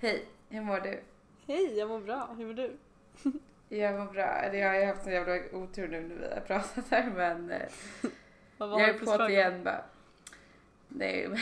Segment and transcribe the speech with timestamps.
[0.00, 1.00] Hej, hur mår du?
[1.46, 2.34] Hej, jag mår bra.
[2.38, 2.76] Hur mår du?
[3.68, 4.24] Jag mår bra.
[4.24, 7.50] Eller Jag har ju haft en jävla otur nu när vi har pratat här men
[7.50, 7.68] eh,
[8.56, 9.34] Vad jag det är på struggle?
[9.34, 9.84] igen bara.
[10.88, 11.38] Nej men.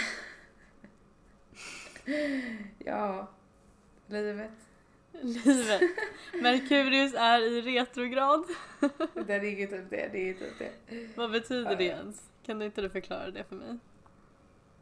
[2.78, 3.26] ja,
[4.06, 4.50] livet.
[5.22, 5.82] Livet.
[6.40, 8.44] Merkurius är i retrograd.
[9.26, 10.70] Det är inget typ det, det är typ det.
[11.14, 12.22] Vad betyder det ens?
[12.46, 13.78] Kan du inte du förklara det för mig?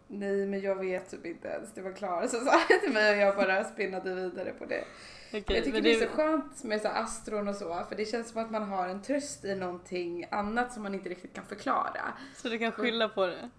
[0.09, 1.73] Nej men jag vet typ inte ens.
[1.75, 4.85] Det var Klara som sa det till mig och jag bara spinnade vidare på det.
[5.29, 8.05] Okej, jag tycker men det är så skönt med så astron och så för det
[8.05, 11.45] känns som att man har en tröst i någonting annat som man inte riktigt kan
[11.45, 12.13] förklara.
[12.37, 13.51] så du kan skylla på det?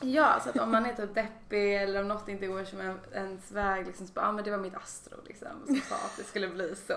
[0.00, 2.98] Ja, så att om man är typ deppig eller om något inte går som en,
[3.14, 6.16] ens väg liksom så bara, ja men det var mitt astro liksom som sa att
[6.16, 6.94] det skulle bli så.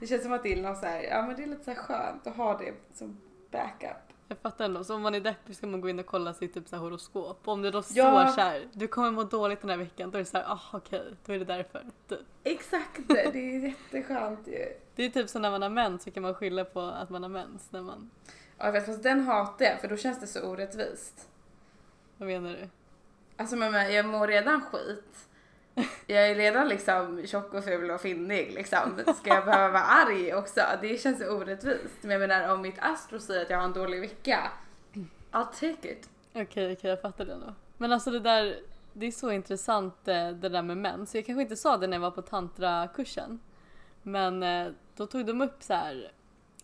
[0.00, 1.70] Det känns som att det är något så här, ja men det är lite så
[1.70, 3.96] här skönt att ha det som backup.
[4.28, 4.84] Jag fattar ändå.
[4.84, 6.82] Så om man är deppig ska man gå in och kolla sitt typ så här
[6.82, 7.48] horoskop.
[7.48, 8.32] Om det då står Ja.
[8.34, 10.60] så här, du kommer må dåligt den här veckan, då är det så här, ah
[10.72, 11.86] okej, då är det därför.
[12.08, 12.18] Typ.
[12.44, 13.58] Exakt, det är
[13.92, 14.68] jätteskönt ju.
[14.94, 17.22] Det är typ som när man har mens så kan man skylla på att man
[17.22, 17.72] har mens.
[17.72, 18.10] När man,
[18.58, 21.28] Ja, jag vet, fast den hatar jag för då känns det så orättvist.
[22.22, 22.68] Vad menar du?
[23.36, 25.28] Alltså men jag mår redan skit.
[26.06, 28.98] Jag är redan liksom tjock och ful och finnig liksom.
[29.16, 30.60] Ska jag behöva vara arg också?
[30.80, 31.98] Det känns orättvist.
[32.00, 34.50] Men jag menar om mitt astro säger att jag har en dålig vecka.
[35.32, 36.08] I'll take it.
[36.32, 37.54] Okej, okej, jag fattar det då.
[37.78, 38.56] Men alltså det där,
[38.92, 41.06] det är så intressant eh, det där med män.
[41.06, 43.40] Så jag kanske inte sa det när jag var på tantrakursen.
[44.02, 46.12] Men eh, då tog de upp så här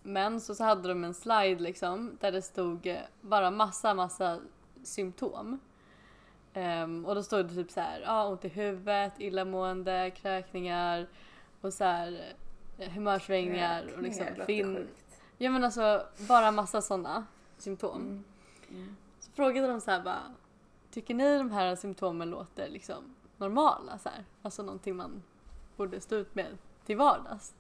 [0.03, 4.41] mens och så hade de en slide liksom där det stod eh, bara massa, massa
[4.83, 5.61] symptom.
[6.53, 11.07] Ehm, och då stod det typ så här, ja, ont i huvudet, illamående, kräkningar
[11.61, 12.35] och så här
[12.79, 14.89] eh, humörsvängningar och liksom fin...
[15.39, 17.27] Ja men alltså bara massa sådana
[17.59, 18.01] symptom.
[18.01, 18.25] Mm.
[18.71, 18.97] Mm.
[19.21, 20.23] Så frågade de så här bara,
[20.91, 23.99] tycker ni de här symptomen låter liksom normala?
[23.99, 24.25] Så här?
[24.43, 25.23] Alltså någonting man
[25.77, 27.55] borde stå ut med till vardags.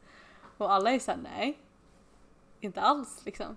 [0.58, 1.58] Och alla är såhär, nej.
[2.60, 3.56] Inte alls liksom.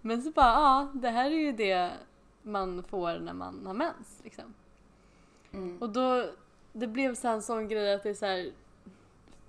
[0.00, 1.90] Men så bara, ja det här är ju det
[2.44, 4.54] man får när man har mens liksom.
[5.52, 5.78] Mm.
[5.78, 6.30] Och då,
[6.72, 8.52] det blev så en sån grej att det är så här,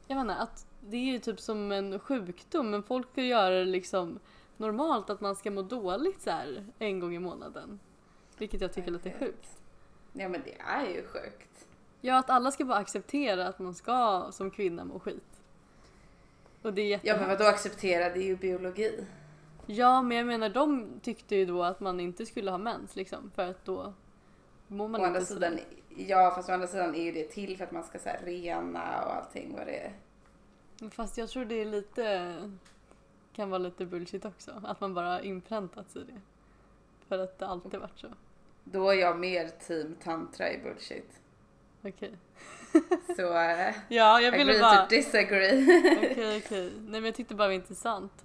[0.07, 3.65] jag menar att det är ju typ som en sjukdom men folk ska göra det
[3.65, 4.19] liksom
[4.57, 7.79] normalt att man ska må dåligt så här en gång i månaden.
[8.37, 9.57] Vilket jag tycker är lite sjukt.
[10.13, 11.67] Ja men det är ju sjukt.
[12.01, 15.41] Ja, att alla ska bara acceptera att man ska som kvinna må skit.
[16.61, 18.09] Och det är Ja men vadå acceptera?
[18.09, 19.05] Det är ju biologi.
[19.65, 23.31] Ja, men jag menar de tyckte ju då att man inte skulle ha mens liksom
[23.35, 23.93] för att då
[24.67, 25.65] mår man Å andra inte sidan, sådär.
[26.07, 28.19] ja fast å andra sidan är ju det till för att man ska så här,
[28.23, 29.93] rena och allting vad det är.
[30.89, 32.35] Fast jag tror det är lite
[33.35, 34.61] kan vara lite bullshit också.
[34.63, 36.21] Att man bara har inpräntats i det.
[37.07, 38.07] För att det alltid varit så.
[38.63, 41.19] Då är jag mer team tantra i bullshit.
[41.81, 42.11] Okej.
[43.15, 44.85] Så uh, Ja, jag ville agree bara...
[44.85, 45.81] to disagree.
[45.97, 46.71] Okej, okej.
[46.75, 48.24] Nej men jag tyckte bara det var intressant.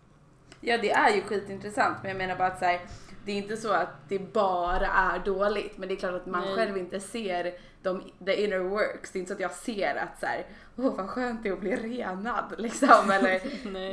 [0.60, 2.80] Ja det är ju skitintressant men jag menar bara att så här,
[3.24, 6.44] det är inte så att det bara är dåligt men det är klart att man
[6.44, 6.54] Nej.
[6.56, 9.10] själv inte ser de, the inner works.
[9.10, 11.52] Det är inte så att jag ser att så här, åh vad skönt det är
[11.52, 13.40] att bli renad liksom eller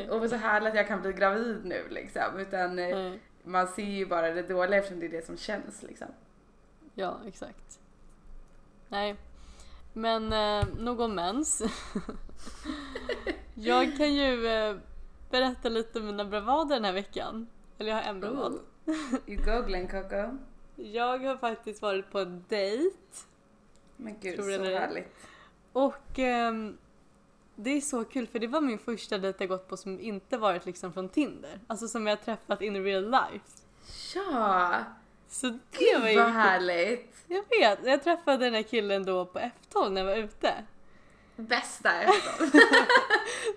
[0.13, 3.19] åh så härligt att jag kan bli gravid nu liksom utan eh, Nej.
[3.44, 6.07] man ser ju bara det dåliga eftersom det är det som känns liksom.
[6.94, 7.79] Ja, exakt.
[8.88, 9.16] Nej.
[9.94, 11.61] Men eh, nog om mens.
[13.53, 14.75] jag kan ju eh,
[15.29, 17.47] berätta lite om mina bravader den här veckan.
[17.77, 18.53] Eller jag har en bravad.
[18.53, 18.61] Ooh.
[19.27, 20.38] You googling Coco?
[20.75, 22.97] Jag har faktiskt varit på en dejt.
[23.97, 25.15] Men gud Tror så härligt.
[25.73, 26.77] Och ehm,
[27.55, 30.38] det är så kul för det var min första dejt jag gått på som inte
[30.38, 31.59] varit liksom från Tinder.
[31.67, 33.45] Alltså som jag träffat in real life.
[34.15, 34.83] Ja!
[35.27, 36.33] Så det Gud var ju vad kul.
[36.33, 37.15] härligt!
[37.27, 40.53] Jag vet, jag träffade den här killen då på F12 när jag var ute.
[41.38, 42.51] Bästa F12.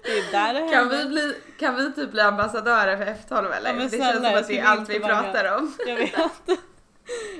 [0.02, 3.74] Det är där det kan, vi bli, kan vi typ bli ambassadörer för F12 eller?
[3.74, 5.76] Ja, det snälla, känns som att det är allt vi pratar om.
[5.86, 6.12] Jag vet.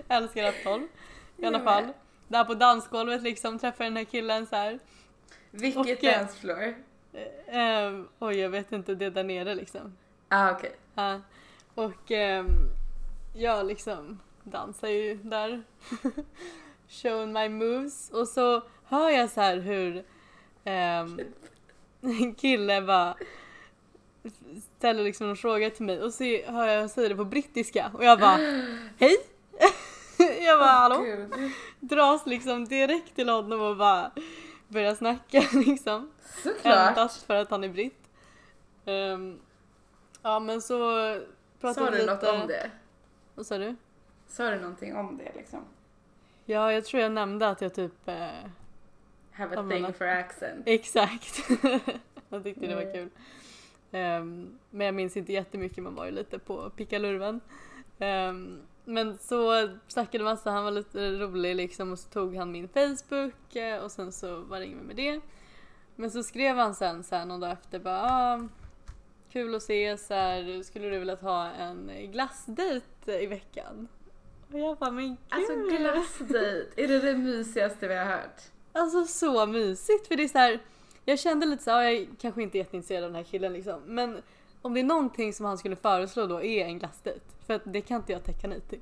[0.08, 0.88] Jag älskar F12.
[1.36, 1.88] I alla fall.
[2.28, 4.78] Där på dansgolvet liksom träffade jag den här killen så här.
[5.50, 6.74] Vilket Och, eh, dancefloor?
[7.12, 9.96] Eh, ehm, oj, jag vet inte, det är där nere liksom.
[10.28, 10.76] Ah okej.
[10.94, 11.20] Ja.
[11.74, 12.46] och ehm,
[13.34, 15.62] jag liksom dansar ju där.
[16.88, 18.10] Showing my moves.
[18.10, 20.04] Och så hör jag så här hur
[20.64, 21.20] ehm,
[22.00, 23.14] en kille bara
[24.78, 28.04] ställer liksom en fråga till mig och så hör jag säga det på brittiska och
[28.04, 28.36] jag bara
[28.98, 29.16] hej!
[30.44, 31.02] jag bara hallå?
[31.02, 31.32] Gud.
[31.80, 34.10] Dras liksom direkt till honom och bara
[34.68, 36.10] börjar snacka liksom.
[36.42, 36.88] Såklart.
[36.88, 38.08] Endast för att han är britt.
[38.84, 39.40] Ehm,
[40.22, 40.76] Ja men så
[41.60, 42.14] pratade Sa vi du lite...
[42.14, 42.70] något om det?
[43.34, 43.76] Vad sa du?
[44.28, 45.60] Sa du någonting om det liksom?
[46.44, 48.08] Ja jag tror jag nämnde att jag typ...
[48.08, 48.28] Eh...
[49.32, 50.62] Have a thing for accent.
[50.66, 51.38] Exakt.
[52.28, 52.92] jag tyckte det var Mm.
[52.92, 53.08] kul.
[53.92, 57.40] Ehm, men jag minns inte jättemycket, man var ju lite på pickalurven.
[57.98, 62.68] Um, men så snackade massa, han var lite rolig liksom och så tog han min
[62.68, 65.20] Facebook eh, och sen så var det inget med det.
[65.96, 68.48] Men så skrev han sen så här någon dag efter bara ah,
[69.32, 73.88] kul att ses, så här, skulle du vilja ha en glassdejt i veckan?
[74.52, 75.18] Och jag bara men gud!
[75.28, 78.40] Alltså glassdejt, är det det mysigaste vi har hört?
[78.72, 80.60] Alltså så mysigt för det är så här,
[81.04, 83.30] jag kände lite så här, ja, jag är kanske inte är jätteintresserad av den här
[83.30, 84.22] killen liksom, men
[84.62, 87.80] om det är någonting som han skulle föreslå då är en glassdejt, för att det
[87.80, 88.80] kan inte jag tacka nej till.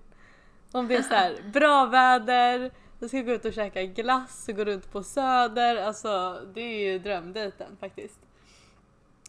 [0.73, 4.57] Om det är så här, bra väder, vi ska gå ut och käka glass och
[4.57, 8.19] gå runt på söder, alltså det är ju drömdejten faktiskt.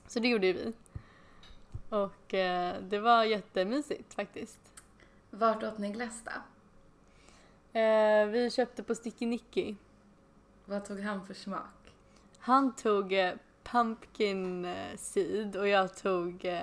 [0.08, 0.74] Så det gjorde ju vi.
[1.90, 4.60] Och eh, det var jättemysigt faktiskt.
[5.30, 6.32] Vart åt ni glass då?
[7.80, 9.76] Eh, vi köpte på Sticky Nicky.
[10.69, 11.94] Vad tog han för smak?
[12.39, 13.33] Han tog eh,
[13.63, 16.60] pumpkin eh, seed och jag tog eh,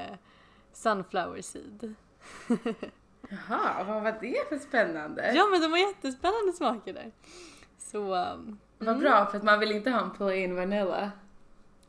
[0.72, 1.94] sunflower seed.
[3.28, 5.32] Jaha, vad var det för spännande?
[5.34, 7.12] Ja men de var jättespännande smaker där.
[7.78, 11.10] Så um, Vad bra, för att man vill inte ha en plain vanilla.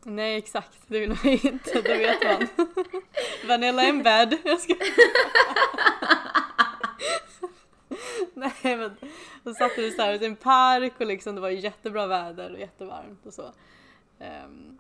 [0.03, 2.47] nej exakt, det vill man inte, det vet man.
[3.47, 4.37] Vanilla in bed.
[4.43, 4.73] Jag ska...
[8.63, 8.91] nej men
[9.43, 12.53] då satt vi så här ute i en park och liksom det var jättebra väder
[12.53, 13.51] och jättevarmt och så.
[14.19, 14.77] Ehm,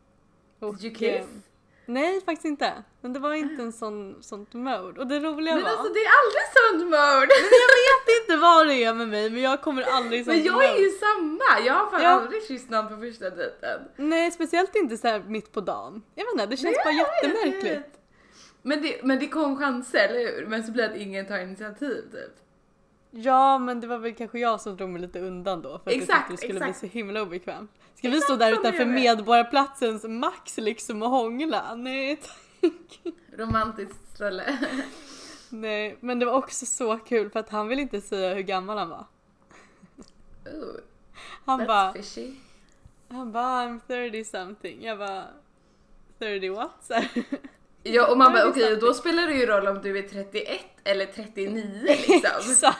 [0.59, 1.25] och, Did you kiss?
[1.27, 1.41] ehm,
[1.85, 2.83] Nej faktiskt inte.
[3.01, 4.99] Men det var inte en sån, sånt mode.
[4.99, 5.69] Och det roliga Men var...
[5.69, 7.33] alltså det är aldrig sånt mode!
[7.63, 10.53] Jag vet inte vad det är med mig men jag kommer aldrig sånt Men jag
[10.53, 10.67] mode.
[10.67, 11.65] är ju samma!
[11.65, 12.09] Jag har fan Ja.
[12.09, 13.81] aldrig kysst någon på första dejten.
[13.95, 16.01] Nej speciellt inte så mitt på dagen.
[16.15, 17.99] Jag vet inte, det känns bara Nej, jag jättemärkligt.
[18.61, 20.45] Men det, men det kom chanser, eller hur?
[20.47, 22.33] Men så blir det att ingen tar initiativ typ.
[23.11, 25.85] Ja men det var väl kanske jag som drog mig lite undan då för att
[25.85, 26.81] jag Exakt, tyckte det skulle exakt.
[26.81, 27.71] bli så himla obekvämt.
[27.95, 28.87] Ska vi stå Exakt där utanför jag.
[28.87, 31.75] Medborgarplatsens Max liksom och hångla?
[31.75, 32.15] Nej
[32.61, 33.13] tack.
[33.37, 34.57] Romantiskt ställe.
[35.49, 38.77] Nej men det var också så kul för att han ville inte säga hur gammal
[38.77, 39.05] han var.
[40.45, 40.75] Ooh,
[41.45, 42.31] Han bara, fishy.
[43.09, 44.83] han bara I'm 30 something.
[44.83, 45.23] Jag bara
[46.19, 46.71] 30 what?
[46.81, 47.09] Så här.
[47.83, 48.79] Ja och man bara okej something.
[48.87, 52.15] då spelar det ju roll om du är 31 eller 39 liksom.
[52.51, 52.77] Exakt.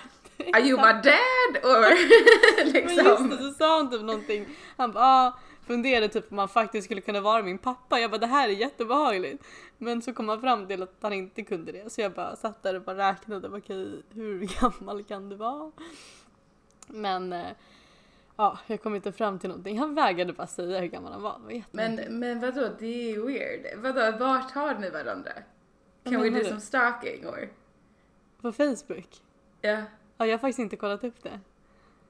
[0.54, 1.82] Are you my dad or
[2.66, 3.38] Men just det, liksom?
[3.38, 4.46] så sa han typ någonting.
[4.78, 8.00] Han bara ah, funderade typ om han faktiskt skulle kunna vara min pappa.
[8.00, 9.44] Jag bara det här är jättebehagligt.
[9.78, 11.94] Men så kom han fram till att han inte kunde det.
[11.94, 13.50] Så jag bara satt där och bara räknade.
[13.50, 15.72] Bara, Okej, hur gammal kan du vara?
[16.88, 17.48] Men eh,
[18.36, 19.80] ja, jag kom inte fram till någonting.
[19.80, 21.40] Han vägrade bara säga hur gammal han var.
[21.40, 23.80] Var Men, men vadå, det är weird.
[23.84, 25.32] Vadå, vart har ni varandra?
[26.04, 26.46] Kan vi do du?
[26.46, 27.50] some stalking or?
[28.42, 29.22] På Facebook?
[29.62, 29.82] Ja,
[30.18, 31.40] Ja, jag har faktiskt inte kollat upp det.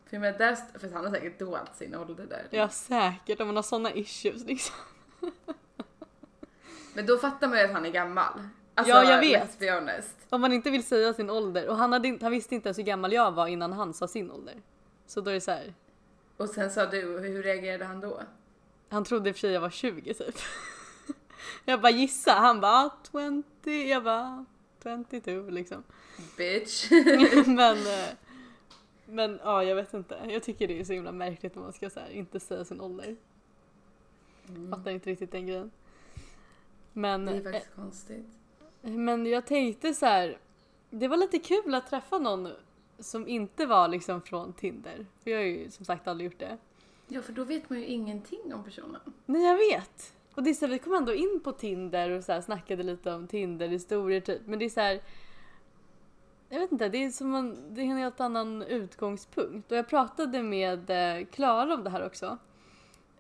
[0.06, 2.48] för, jag menar, där, för han har säkert dolt sin ålder där.
[2.50, 3.42] Ja, säkert.
[3.42, 4.75] Om man har såna issues liksom.
[6.94, 8.33] Men då fattar man ju att han är gammal.
[8.75, 9.44] Alltså, Ja, jag vet.
[9.44, 10.15] Let's be honest.
[10.30, 11.68] Om man inte vill säga sin ålder.
[11.68, 14.31] Och han, hade, han visste inte ens hur gammal jag var innan han sa sin
[14.31, 14.56] ålder.
[15.07, 15.74] Så då är det så här.
[16.38, 18.21] Och sen sa du, hur reagerade han då?
[18.89, 20.36] Han trodde i och för sig jag var 20 typ.
[21.65, 22.31] Jag bara gissa.
[22.31, 23.89] Han bara ah, 20.
[23.89, 24.46] Jag bara ah,
[24.84, 25.84] 22 liksom.
[26.38, 26.91] Bitch.
[27.48, 28.10] men eh,
[29.10, 30.19] men ja, jag vet inte.
[30.29, 32.81] Jag tycker det är så himla märkligt när man ska så här, inte säga sin
[32.81, 33.15] ålder.
[34.69, 35.72] Fattar inte riktigt den grejen.
[36.93, 38.25] Men, Det är eh, faktiskt konstigt.
[38.81, 40.38] men jag tänkte så här.
[40.89, 42.50] Det var lite kul att träffa någon
[43.00, 45.05] som inte var liksom från Tinder.
[45.24, 46.57] För jag har ju som sagt aldrig gjort det.
[47.07, 49.01] Ja, för då vet man ju ingenting om personen.
[49.25, 50.13] Nej jag vet.
[50.38, 52.84] Och det är så här, vi kom ändå in på Tinder och så här, snackade
[52.84, 54.41] lite om Tinder-historier typ.
[54.46, 55.01] Men det är så här.
[56.50, 59.72] Jag vet inte, det är som en, det är en helt annan utgångspunkt.
[59.72, 62.38] Och jag pratade med eh, Klara om det här också.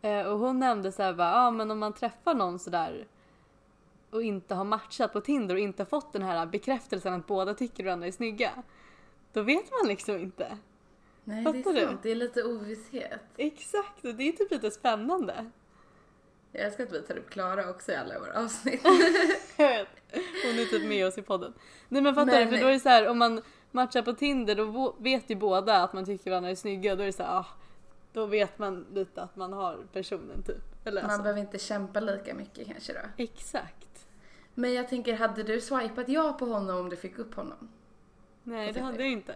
[0.01, 3.07] Eh, och hon nämnde så här bara, ja ah, men om man träffar någon sådär
[4.09, 7.83] och inte har matchat på Tinder och inte fått den här bekräftelsen att båda tycker
[7.83, 8.63] varandra är snygga.
[9.33, 10.57] Då vet man liksom inte.
[11.23, 11.85] Nej, Fattar det är du?
[11.85, 11.99] sant.
[12.03, 13.21] Det är lite ovisshet.
[13.37, 15.51] Exakt, och det är typ lite spännande.
[16.57, 18.81] Jag älskar att vi tar upp Klara också i alla våra avsnitt.
[19.57, 19.87] Jag vet.
[20.45, 21.53] Hon är typ med oss i podden.
[21.89, 22.57] Nej men fattar Men- du?
[22.57, 25.83] För då är det så här om man matchar på Tinder då vet ju båda
[25.83, 27.45] att man tycker varandra är snygga då är det så här, ah,
[28.13, 30.85] då vet man lite att man har personen typ.
[30.85, 31.23] Eller Man alltså.
[31.23, 33.23] behöver inte kämpa lika mycket kanske då.
[33.23, 34.07] Exakt.
[34.53, 37.69] Men jag tänker, hade du swipat ja på honom om du fick upp honom?
[38.43, 39.35] Nej det hade jag inte.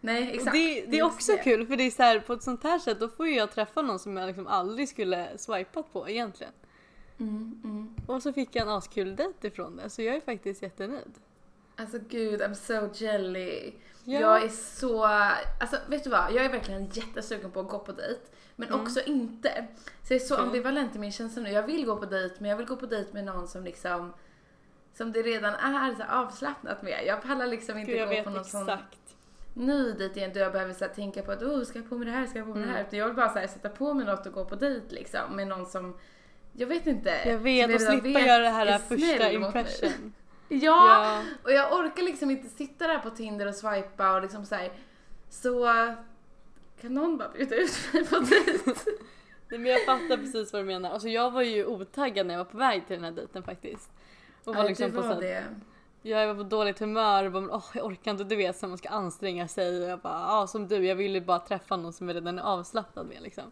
[0.00, 0.52] Nej, exakt.
[0.52, 3.00] det, det är också kul för det är så här på ett sånt här sätt
[3.00, 6.52] då får ju jag träffa någon som jag liksom aldrig skulle swipat på egentligen.
[7.18, 7.94] Mm, mm.
[8.06, 11.14] Och så fick jag en askul dejt ifrån det så jag är faktiskt jättenöjd.
[11.76, 13.72] Alltså gud, I'm so jelly.
[14.04, 14.20] Ja.
[14.20, 16.32] Jag är så, alltså vet du vad?
[16.32, 18.20] Jag är verkligen jättesugen på att gå på dejt.
[18.56, 18.80] Men Mm.
[18.80, 19.66] också inte.
[20.08, 21.50] Så jag är så ambivalent i min känsla nu.
[21.50, 24.12] Jag vill gå på dejt men jag vill gå på dejt med någon som liksom
[24.94, 27.06] som det redan är så avslappnat med.
[27.06, 29.09] Jag pallar liksom inte Gud, jag gå vet på någon sån exakt.
[29.54, 31.98] Ny dejt igen då jag behöver så här, tänka på att oh, ska jag på
[31.98, 32.76] mig det här, ska jag på mig det här?
[32.78, 32.86] Mm.
[32.86, 35.36] Utan jag vill bara så här, sätta på mig något och gå på dejt liksom
[35.36, 35.96] med någon som
[36.52, 37.10] jag vet inte.
[37.26, 40.14] Jag vet, och slippa vet göra det är här första impression.
[40.48, 41.22] Ja, Ja.
[41.42, 44.72] och jag orkar liksom inte sitta där på Tinder och swipa och liksom så här.
[45.28, 45.64] Så
[46.80, 48.60] kan någon bara bjuda ut mig på dejt?
[49.48, 50.90] Nej, men jag fattar precis vad du menar.
[50.90, 53.90] Alltså jag var ju otaggad när jag var på väg till den här dejten faktiskt.
[54.44, 55.44] Och var Ja, liksom det på var så här, det.
[56.02, 58.78] Jag var på dåligt humör och bara, åh, jag orkar inte, du vet så man
[58.78, 62.08] ska anstränga sig och jag bara, ja som du, jag ville bara träffa någon som
[62.08, 63.44] jag redan är avslappnad med liksom.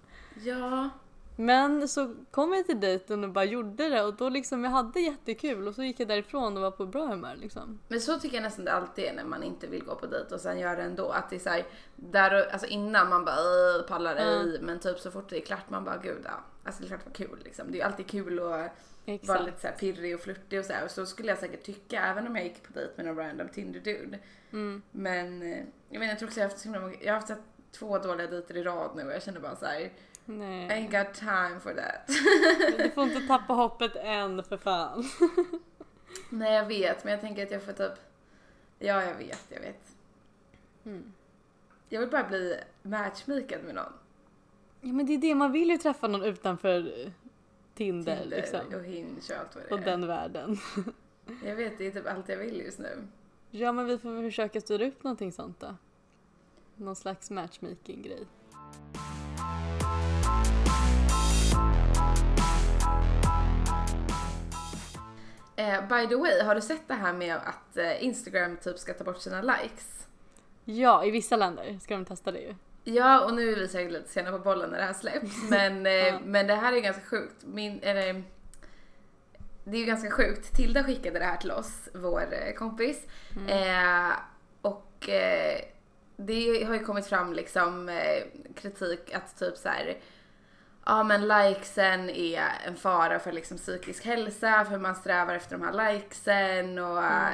[0.44, 0.88] Ja,
[1.36, 5.00] Men så kom jag till dejten och bara gjorde det och då liksom jag hade
[5.00, 7.78] jättekul och så gick jag därifrån och var på bra humör liksom.
[7.88, 10.34] men så tycker jag nästan det alltid är när man inte vill gå på dejt
[10.34, 11.10] och sen gör det ändå.
[11.10, 14.80] Att det är så här, där, och- alltså innan man bara "Åh, pallar ej, men
[14.80, 16.30] typ så fort det är klart man bara gud ja.
[16.64, 17.72] Alltså det är klart det var kul liksom.
[17.72, 18.70] Det är alltid kul att
[19.14, 19.44] Exakt.
[19.44, 20.84] lite så här pirrig och flörtig och så här.
[20.84, 23.48] Och så skulle jag säkert tycka även om jag gick på dejt med någon random
[23.48, 24.18] Tinder dude.
[24.52, 24.82] Mm.
[24.90, 26.64] Men eh, jag menar jag tror också jag har haft,
[27.00, 27.38] jag har haft här
[27.72, 29.80] två dåliga dejter i rad nu och jag känner bara så här.
[29.80, 29.90] I
[30.24, 30.68] Nej.
[30.68, 32.06] ain't got time for that.
[32.78, 35.04] Du får inte tappa hoppet än för fan.
[36.30, 37.92] Nej jag vet men jag tänker att jag får typ,
[38.78, 39.82] ja jag vet, jag vet.
[40.84, 41.12] Mm.
[41.88, 43.92] Jag vill bara bli matchmakad med någon.
[44.80, 47.12] Ja men det är det, man vill ju träffa någon utanför
[47.78, 48.60] Tinder, Tinder liksom.
[48.74, 49.84] och Hinge och allt vad det Och är.
[49.84, 50.56] den världen.
[51.44, 53.06] Jag vet, det är typ allt jag vill just nu.
[53.50, 55.74] Ja men vi får väl försöka styra upp någonting sånt då.
[56.76, 58.26] Någon slags matchmaking-grej.
[65.56, 68.94] Eh, by the way, har du sett det här med att eh, Instagram typ ska
[68.94, 70.06] ta bort sina likes?
[70.64, 72.54] Ja, i vissa länder ska de testa det ju.
[72.94, 75.86] Ja, och nu är vi säkert lite sena på bollen när det här släpps, men,
[75.86, 76.18] eh, Ja.
[76.24, 77.44] men det här är ganska sjukt.
[77.44, 78.22] Min, eller,
[79.64, 80.56] det är ju ganska sjukt.
[80.56, 83.06] Tilda skickade det här till oss, vår eh, kompis.
[83.48, 84.12] Eh,
[84.62, 85.60] och eh,
[86.16, 88.22] det har ju kommit fram liksom eh,
[88.56, 89.98] kritik att typ så här.
[90.86, 95.64] Ja men likesen är en fara för liksom psykisk hälsa för man strävar efter de
[95.64, 97.28] här likesen och eh,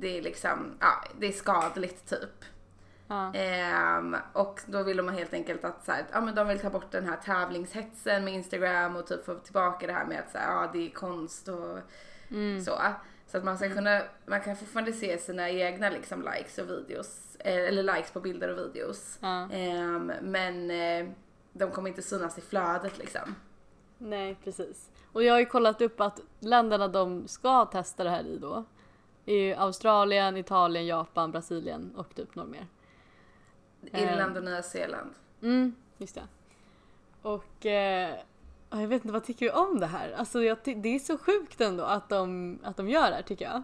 [0.00, 2.44] det är liksom, ja det är skadligt typ.
[3.14, 3.34] Ja.
[3.34, 6.70] Ehm, och då vill de helt enkelt att så här, ja, men de vill ta
[6.70, 10.38] bort den här tävlingshetsen med Instagram och typ få tillbaka det här med att så
[10.38, 11.78] här, ja, det är konst och
[12.30, 12.60] Mm.
[12.64, 12.78] så.
[13.26, 17.36] Så att man ska kunna, man kan fortfarande se sina egna liksom likes och videos,
[17.38, 19.18] eh, eller likes på bilder och videos.
[19.20, 19.48] Ja.
[19.52, 21.08] Ehm, men eh,
[21.52, 23.34] de kommer inte synas i flödet liksom.
[23.98, 24.90] Nej, precis.
[25.12, 28.64] Och jag har ju kollat upp att länderna de ska testa det här i då
[29.26, 32.66] är ju Australien, Italien, Japan, Brasilien och typ några mer.
[33.92, 35.10] Irland och Nya Zeeland.
[35.42, 36.22] Mm, just det.
[37.22, 38.14] Och eh,
[38.70, 40.12] ja, jag vet inte, vad tycker vi om det här?
[40.12, 43.44] Alltså jag, det är så sjukt ändå att de, att de gör det här tycker
[43.44, 43.62] jag.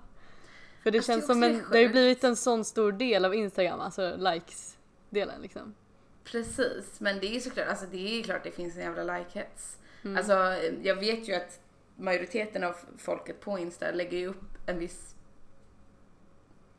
[0.82, 2.92] För det Alltså, känns det som en, det det har ju blivit en sån stor
[2.92, 5.74] del av Instagram, alltså likes-delen liksom.
[6.24, 9.76] Precis, men det är ju såklart, alltså det är klart det finns en jävla like-hets.
[10.02, 10.16] Mm.
[10.16, 10.32] Alltså
[10.82, 11.60] jag vet ju att
[11.96, 15.14] majoriteten av folket på Insta lägger ju upp en viss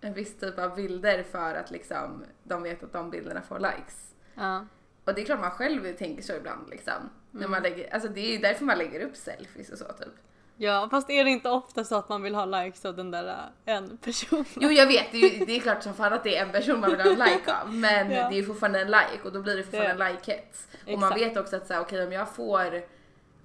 [0.01, 4.13] en viss typ av bilder för att liksom de vet att de bilderna får likes.
[4.35, 4.65] Ja.
[5.05, 6.93] Och det är klart man själv tänker så ibland liksom.
[7.31, 7.51] När Mm.
[7.51, 10.13] man lägger, alltså det är ju därför man lägger upp selfies och så typ.
[10.57, 13.27] ja, fast är det inte ofta så att man vill ha likes av den där
[13.65, 14.45] äh, en person?
[14.55, 16.51] Jo jag vet, det är, ju, det är klart som fan att det är en
[16.51, 17.73] person man vill ha en like av.
[17.73, 18.29] Men Ja.
[18.29, 20.09] det är ju fortfarande en like och då blir det fortfarande Ja.
[20.09, 20.67] en like-hets.
[20.93, 22.81] Och man vet också att så här, okej om jag får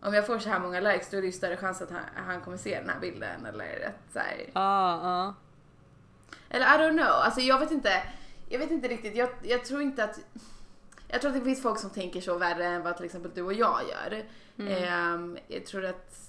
[0.00, 2.00] om jag får så här många likes då är det ju större chans att han,
[2.26, 5.34] han kommer se den här bilden eller att så här, Ja, ja.
[6.50, 8.02] Eller I don't know, alltså jag vet inte.
[8.48, 10.20] Jag vet inte riktigt, jag, jag tror inte att
[11.08, 13.42] jag tror att det finns folk som tänker så värre än vad till exempel du
[13.42, 14.24] och jag gör.
[14.58, 16.26] Ehm, jag tror att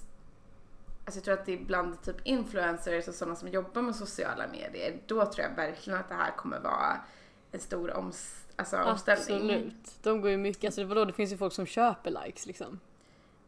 [1.04, 4.46] Alltså jag tror att det är bland typ influencers och sådana som jobbar med sociala
[4.46, 7.00] medier, då tror jag verkligen att det här kommer vara
[7.52, 9.50] en stor oms, alltså omställning.
[9.50, 10.02] Absolut.
[10.02, 12.80] De går ju mycket, alltså vadå, det finns ju folk som köper likes liksom.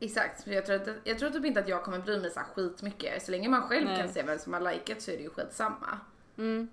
[0.00, 2.47] Exakt, jag tror, att, jag tror typ inte att jag kommer bry mig så här
[2.47, 3.23] skitmycket.
[3.23, 3.97] Så länge man själv Nej.
[3.97, 5.99] kan se vem som har likat så är det ju skitsamma.
[6.39, 6.69] Mm.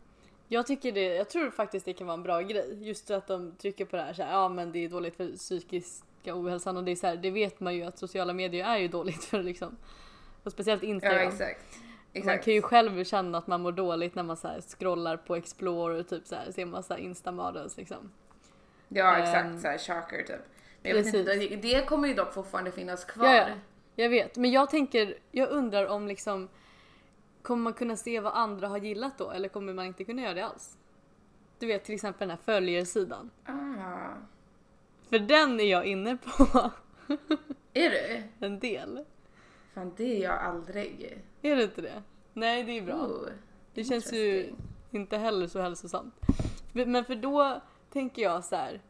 [0.48, 2.78] Jag tycker det, jag tror faktiskt det kan vara en bra grej.
[2.88, 5.28] Just att de trycker på det här så här, ja men det är dåligt för
[5.38, 8.78] psykiska ohälsan och det är så här, det vet man ju att sociala medier är
[8.78, 9.78] ju dåligt för liksom.
[10.44, 11.28] Och speciellt Ja Instagram.
[11.28, 11.78] exakt.
[12.14, 12.46] Man exakt.
[12.46, 16.00] kan ju själv känna att man mår dåligt när man så här scrollar på Explore
[16.00, 18.12] och typ så här, ser massa Insta-models liksom.
[18.88, 20.42] Ja Ehm, exakt, såhär shocker typ.
[20.82, 23.26] Men jag vet inte, det kommer ju dock fortfarande finnas kvar.
[23.26, 23.56] Ja, ja.
[23.96, 26.50] Jag vet, men jag tänker, jag undrar om liksom
[27.48, 30.34] Kommer man kunna se vad andra har gillat då eller kommer man inte kunna göra
[30.34, 30.78] det alls?
[31.60, 33.30] Du vet till exempel den här följarsidan.
[33.46, 34.14] Ah.
[35.10, 36.44] För den är jag inne på
[37.74, 38.24] Är du?
[38.46, 39.06] en del.
[39.74, 41.24] Fan det är jag aldrig.
[41.42, 42.04] Är det inte det?
[42.34, 42.96] Nej, det är bra.
[42.96, 43.30] Oh,
[43.74, 44.54] det känns ju
[44.92, 46.16] inte heller så hälsosamt.
[46.74, 47.62] Men för då
[47.92, 48.82] tänker jag så här.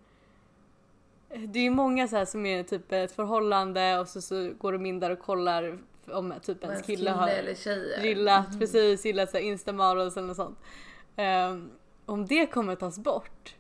[1.48, 4.74] Det är ju många så här som är typ ett förhållande och så, så går
[4.74, 5.78] de in där och kollar
[6.12, 8.04] om typ ens ens kille har eller tjejer.
[8.04, 10.60] gillat, precis, gillat så här Insta-models eller något sånt.
[11.16, 11.72] Ehm,
[12.06, 13.56] om det kommer tas bort,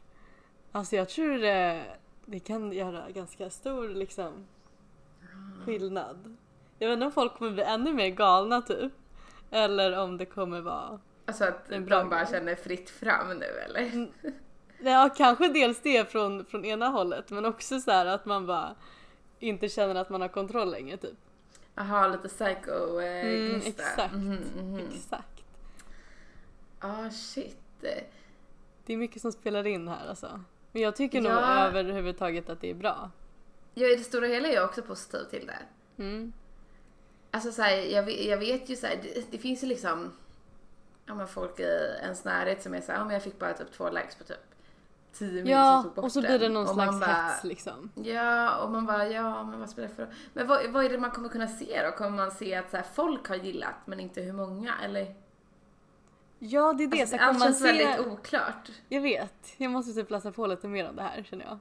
[0.72, 1.84] alltså jag tror det,
[2.26, 4.48] det kan göra ganska stor liksom
[5.66, 6.38] skillnad.
[6.80, 8.94] Jag vet inte om folk kommer bli ännu mer galna typ.
[9.52, 13.46] Eller om det kommer vara, Alltså att En bra de bara känner fritt fram nu
[13.46, 14.08] eller?
[14.80, 18.76] ja kanske dels det från, från ena hållet men också så här att man bara
[19.40, 21.18] inte känner att man har kontroll längre typ.
[21.80, 24.14] Jaha, lite psycho eh, Mm, exakt.
[24.14, 24.80] Mhm, mhm.
[24.94, 25.44] Exakt.
[26.80, 27.58] Ah shit.
[28.86, 30.44] Det är mycket som spelar in här alltså.
[30.72, 31.66] Men jag tycker nog Ja.
[31.68, 33.12] överhuvudtaget att det är bra.
[33.74, 35.60] Jag i det stora hela är jag också positiv till det.
[36.04, 36.34] Mm.
[37.32, 40.12] Alltså så här, jag, jag vet ju så här, det, det finns ju liksom
[41.06, 43.54] ja, men folk i ens närhet som är så här, ja, men jag fick bara
[43.54, 44.47] typ två likes på typ
[45.14, 47.92] 10 mil som Ja, tog bort och så blir det någon slags bara, hets liksom.
[47.96, 50.14] Ja, och man bara, ja men vad spelar det för roll?
[50.34, 51.92] Men vad, vad är det man kommer kunna se då?
[51.92, 54.74] Kommer man se att så här, folk har gillat men inte hur många?
[54.84, 55.16] Eller?
[56.40, 57.02] Ja, det är det.
[57.02, 57.66] Alltså, allt känns se...
[57.66, 58.72] väldigt oklart.
[58.90, 59.54] Jag vet.
[59.58, 61.60] Jag måste typ läsa på lite mer om det här känner jag.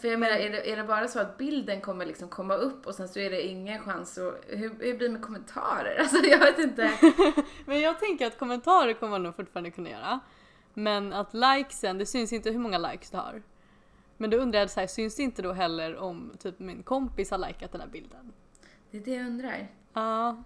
[0.00, 2.86] För jag menar, är det, är det bara så att bilden kommer liksom komma upp
[2.86, 5.96] och sen så är det ingen chans att, hur, hur blir det med kommentarer?
[6.00, 6.90] Alltså jag vet inte.
[7.66, 10.20] Men jag tänker att kommentarer kommer man nog fortfarande kunna göra.
[10.78, 13.42] Men att likesen, det syns inte hur många likes du har.
[14.16, 17.30] Men då undrar jag så här, syns det inte då heller om typ min kompis
[17.30, 18.32] har likat den här bilden?
[18.90, 19.68] Det är det jag undrar.
[19.92, 20.42] Ja.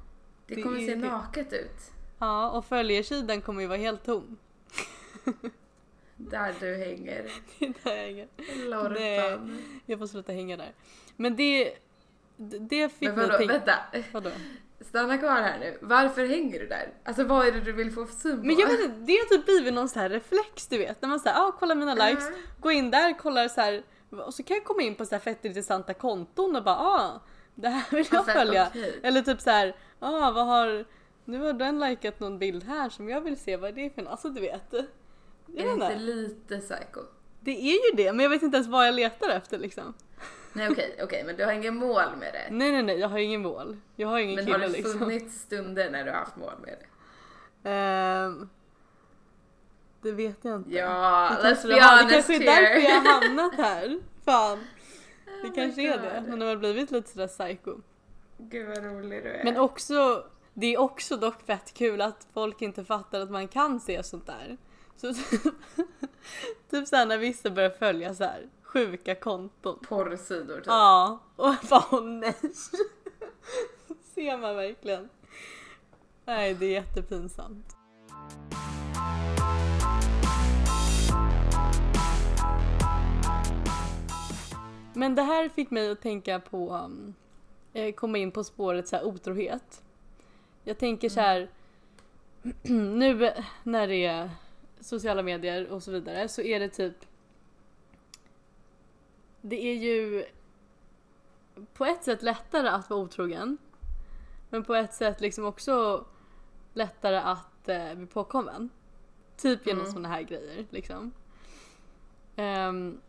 [0.47, 1.09] Det, Det kommer se det.
[1.09, 1.93] naket ut.
[2.19, 4.37] Ja, och följarsidan kommer ju vara helt tom.
[6.17, 7.31] Där du hänger.
[7.85, 8.29] Där jag hänger.
[8.69, 9.63] Lorpan.
[9.87, 10.73] Jag får sluta hänga där.
[11.17, 11.75] Men det,
[12.61, 13.53] det fick Men mig vadå, tänka...
[13.53, 13.75] vänta.
[14.13, 14.31] Vadå?
[14.81, 15.79] Stanna kvar här nu.
[15.83, 16.93] Varför hänger du där?
[17.05, 18.47] Alltså vad är det du vill få syn på?
[18.47, 21.03] Men jag vet inte, det har typ blivit någon sån här reflex du vet.
[21.03, 22.41] När man säger ah, kolla mina likes, Mm.
[22.61, 25.21] gå in där, kollar så här och så kan jag komma in på så här
[25.21, 27.21] fett intressanta konton och bara ah,
[27.55, 28.67] det här vill jag fett, följa.
[28.71, 29.01] okej.
[29.03, 30.85] Eller typ så här, ah, vad har,
[31.25, 34.03] nu har den likat någon bild här som jag vill se, vad är det för
[34.03, 34.11] något?
[34.11, 34.73] Alltså du vet.
[34.73, 34.85] Jag
[35.67, 35.97] Är det inte.
[35.97, 37.01] lite psycho?
[37.41, 39.95] Det är ju det, men jag vet inte ens vad jag letar efter liksom.
[40.53, 42.47] Nej okej, okej men du har ingen mål med det.
[42.51, 43.77] Nej nej nej, jag har ju ingen mål.
[43.97, 44.99] Jag har ingen Men kille har det liksom.
[44.99, 46.87] funnits stunder när du har haft mål med det?
[47.71, 48.49] Ehm,
[50.03, 50.71] det vet jag inte.
[50.71, 54.01] Ja, Det let's kanske, be det kanske är därför jag har hamnat här.
[54.25, 54.59] Fan.
[55.43, 56.31] Det Oh kanske är det.
[56.31, 57.81] Man har blivit lite sådär psycho.
[58.39, 59.45] Gud vad rolig du är.
[59.45, 63.81] Men också, det är också dock fett kul att folk inte fattar att man kan
[63.81, 64.57] se sånt där.
[64.97, 65.43] Så typ,
[66.71, 69.79] typ såhär när vissa börjar följa så här sjuka konton.
[69.89, 70.67] Porrsidor typ.
[70.67, 72.35] Ja, och bara åh nej.
[74.15, 75.09] Ser man verkligen.
[76.25, 77.77] Nej, det är jättepinsamt.
[84.95, 87.15] Men det här fick mig att tänka på, um,
[87.73, 89.83] eh, komma in på spåret så här otrohet.
[90.65, 91.49] Jag tänker så här,
[92.63, 94.31] nu när det är
[94.81, 96.97] sociala medier och så vidare så är det typ,
[99.41, 100.25] det är ju
[101.75, 103.59] på ett sätt lättare att vara otrogen.
[104.51, 106.05] Men på ett sätt liksom också
[106.75, 108.71] lättare att eh, bli påkommen.
[109.37, 109.93] Typ genom Mm.
[109.93, 111.13] såna här grejer liksom.
[112.37, 113.01] Ehm,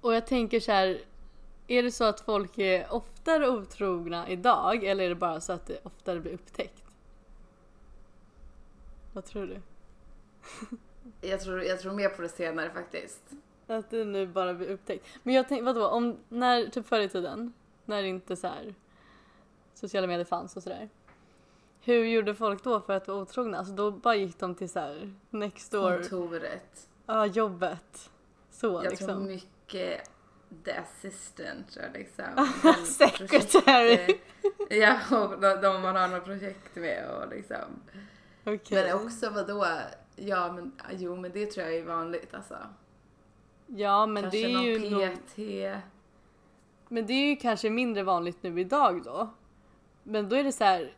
[0.00, 1.00] och jag tänker så här.
[1.68, 5.66] Är det så att folk är oftare otrogna idag eller är det bara så att
[5.66, 6.84] det oftare blir upptäckt?
[9.12, 9.60] Vad tror du?
[11.28, 13.22] Jag, tror, jag tror mer på det senare faktiskt.
[13.66, 15.06] Att det nu bara blir upptäckt.
[15.22, 17.52] Men jag tänkte, vadå, om, när, typ förr i tiden,
[17.84, 18.74] när inte så här
[19.74, 20.88] sociala medier fanns och sådär.
[21.80, 23.58] Hur gjorde folk då för att vara otrogna?
[23.58, 26.88] Alltså då bara gick de till så här next door, Kontoret.
[27.06, 28.10] ja jobbet.
[28.50, 29.26] Så Jag tror liksom.
[29.26, 30.10] mycket
[30.64, 32.24] the assistant och liksom.
[32.36, 34.20] Ah, Secretary.
[34.70, 37.80] Ja, och de, de man har något projekt med och liksom.
[38.44, 38.84] Okej.
[38.84, 39.66] Men också vadå?
[40.16, 42.56] Ja men jo men det tror jag är vanligt alltså.
[43.66, 45.38] Ja men Kanske det är någon ju PT.
[46.88, 49.30] men det är ju kanske mindre vanligt nu idag då.
[50.02, 50.94] Men då är det så här.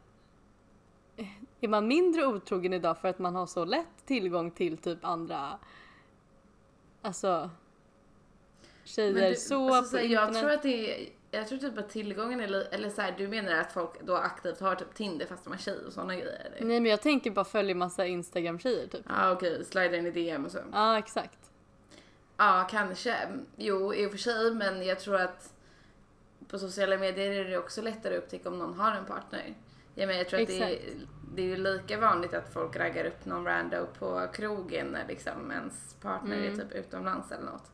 [1.61, 5.59] Är man mindre otrogen idag för att man har så lätt tillgång till typ andra
[7.03, 7.51] Alltså
[8.85, 12.41] tjejer du, så alltså, så jag tror att det är, jag tror typ att tillgången
[12.41, 15.51] är eller så här, du menar att folk då aktivt har typ Tinder fast de
[15.51, 16.47] har tjej och sådana grejer?
[16.55, 16.67] eller?
[16.67, 19.01] Nej men jag tänker bara följa massa Instagram-tjejer typ.
[19.09, 20.59] Ja ah, okej, slida in i DM och så.
[20.73, 21.48] Ja exakt.
[22.39, 23.29] Ja, kanske.
[23.57, 25.55] Jo, i och för sig, men jag tror att
[26.49, 29.55] på sociala medier är det också lättare att upptäcka om någon har en partner.
[29.95, 31.07] Ja, men jag tror att det är, Exakt.
[31.35, 35.95] det är lika vanligt att folk raggar upp någon rando på krogen när liksom ens
[35.95, 36.53] partner Mm.
[36.53, 37.71] är typ utomlands eller något.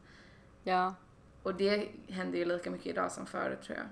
[0.63, 0.95] Ja.
[1.43, 3.87] Och det händer ju lika mycket idag som förut tror jag.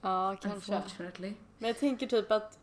[0.00, 0.74] Ja kanske.
[0.74, 1.34] Unfortunately.
[1.58, 2.58] Men jag tänker typ att,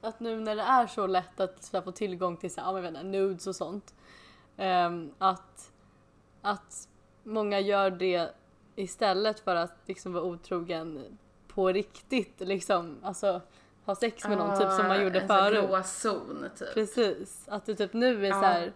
[0.00, 2.86] att nu när det är så lätt att så få tillgång till så här, jag
[2.86, 3.94] inte, nudes och sånt.
[4.56, 5.72] ehm, att,
[6.44, 6.88] att
[7.22, 8.30] många gör det
[8.76, 12.40] istället för att liksom vara otrogen på riktigt.
[12.40, 13.40] Liksom, alltså
[13.84, 15.68] ha sex med någon, typ som man gjorde en förut.
[15.68, 16.74] grå zon typ.
[16.74, 17.44] Precis.
[17.48, 18.34] Att det typ nu är Ja.
[18.34, 18.72] så här.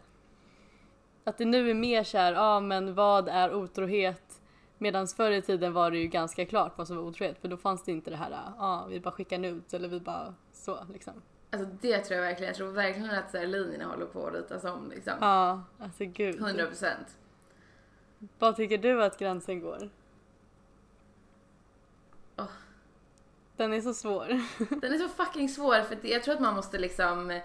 [1.25, 4.41] Att det nu är mer så ja men vad är otrohet?
[4.79, 7.57] Medan förr i tiden var det ju ganska klart vad som var otrohet för då
[7.57, 11.13] fanns det inte det här, ja vi bara skickar nudes eller vi bara så liksom.
[11.51, 12.49] Alltså det tror jag verkligen.
[12.49, 15.13] Jag tror verkligen att så här, linjerna håller på att ritas om liksom.
[15.21, 16.41] Ja, alltså gud.
[16.41, 17.17] 100 procent.
[18.39, 19.91] Vad tycker du att gränsen går?
[22.37, 22.47] Åh.
[23.57, 24.27] Den är så svår.
[24.81, 27.41] Den är så fucking svår för jag tror att man måste liksom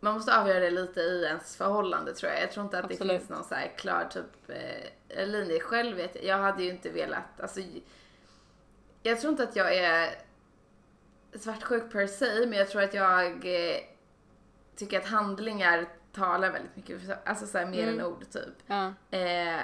[0.00, 2.42] man måste avgöra det lite i ens förhållande tror jag.
[2.42, 3.18] Jag tror inte att det Absolut.
[3.18, 4.50] finns någon så här klar typ
[5.08, 5.60] eh, linje.
[5.60, 7.60] Själv vet jag, jag hade ju inte velat, alltså
[9.02, 10.10] jag tror inte att jag är
[11.34, 13.76] svartsjuk per se, men jag tror att jag eh,
[14.76, 18.00] tycker att handlingar talar väldigt mycket, alltså så här, mer Mm.
[18.00, 18.54] än ord typ.
[18.66, 19.60] Ja, Eh,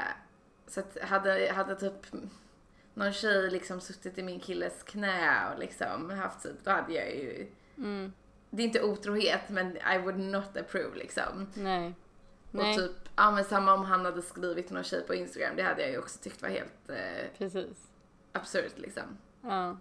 [0.66, 2.06] så att hade, hade typ
[2.94, 7.14] någon tjej liksom suttit i min killes knä och liksom haft typ, då hade jag
[7.16, 8.12] ju mm,
[8.50, 11.46] det är inte otrohet men I would not approve liksom.
[11.54, 11.94] nej.
[12.52, 15.56] Nej, Och typ, ja men samma om han hade skrivit till någon tjej på Instagram,
[15.56, 17.88] det hade jag ju också tyckt var helt eh, precis.
[18.32, 19.02] absurt liksom.
[19.42, 19.76] Ja.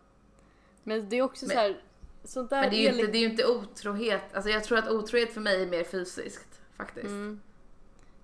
[0.84, 1.82] Men det är också Men- så här,
[2.24, 4.78] sånt där Men det är ju inte, det är ju inte otrohet, alltså jag tror
[4.78, 7.08] att otrohet för mig är mer fysiskt faktiskt.
[7.08, 7.42] Mm.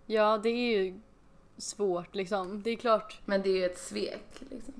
[0.05, 0.99] Ja, det är ju
[1.57, 2.61] svårt liksom.
[2.63, 4.73] Det är klart, Men det är ju ett svek liksom.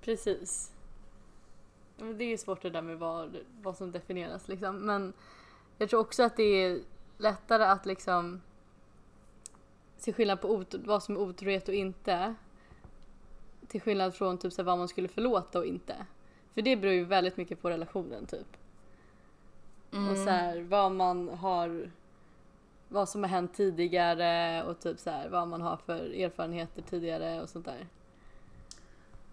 [0.00, 0.72] precis.
[1.96, 4.76] Det är ju svårt det där med vad, vad som definieras liksom.
[4.76, 5.12] Men
[5.78, 6.80] jag tror också att det är
[7.18, 8.40] lättare att liksom
[9.96, 12.34] se skillnad på vad som är otrohet och inte.
[13.68, 16.06] Till skillnad från typ så vad man skulle förlåta och inte.
[16.54, 18.56] För det beror ju väldigt mycket på relationen typ.
[19.92, 20.08] Mm.
[20.10, 21.90] Och så här, vad man har
[22.92, 27.42] vad som har hänt tidigare och typ så här, vad man har för erfarenheter tidigare
[27.42, 27.86] och sånt där.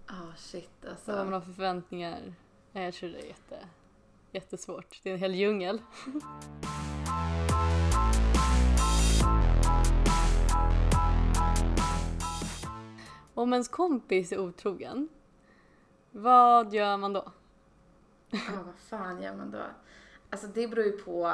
[0.05, 1.11] Ah shit Så alltså.
[1.11, 2.33] vad man har för förväntningar.
[2.71, 3.59] Nej, Jag tror det är jätte,
[4.31, 4.99] jättesvårt.
[5.03, 5.81] Det är en hel djungel.
[13.33, 15.09] Om ens kompis är otrogen,
[16.11, 17.31] vad gör man då?
[18.29, 19.61] Ja, vad fan gör man då?
[20.29, 21.31] Alltså det beror ju på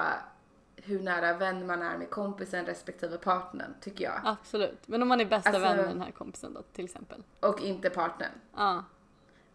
[0.85, 4.21] hur nära vän man är med kompisen respektive partnern, tycker jag.
[4.23, 4.87] Absolut.
[4.87, 7.23] Men om man är bästa Alltså- vän med den här kompisen då, till exempel.
[7.39, 8.31] Och inte partnern.
[8.55, 8.83] Ja.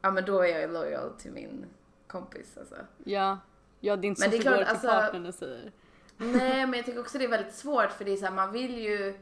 [0.00, 1.66] Ja men då är jag lojal till min
[2.06, 2.76] kompis alltså.
[3.04, 3.38] Ja.
[3.80, 5.34] Ja, det är inte Men så det är du klart, går till alltså- partnern och
[5.34, 5.72] säger.
[6.16, 8.52] Nej men jag tycker också det är väldigt svårt för det är så här, man
[8.52, 9.18] vill ju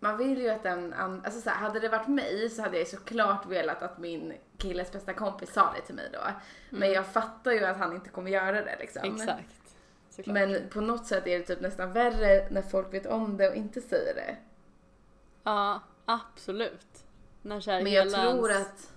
[0.00, 2.88] man vill ju att den, alltså så här, hade det varit mig så hade jag
[2.88, 6.18] såklart velat att min killes bästa kompis sa det till mig då.
[6.70, 9.14] Men jag fattar ju att han inte kommer göra det liksom.
[9.14, 9.61] Exakt.
[10.16, 10.34] Såklart.
[10.34, 13.56] Men på något sätt är det typ nästan värre när folk vet om det och
[13.56, 14.36] inte säger det.
[15.42, 17.04] Ja, absolut.
[17.42, 18.92] När så Men jag tror ens- att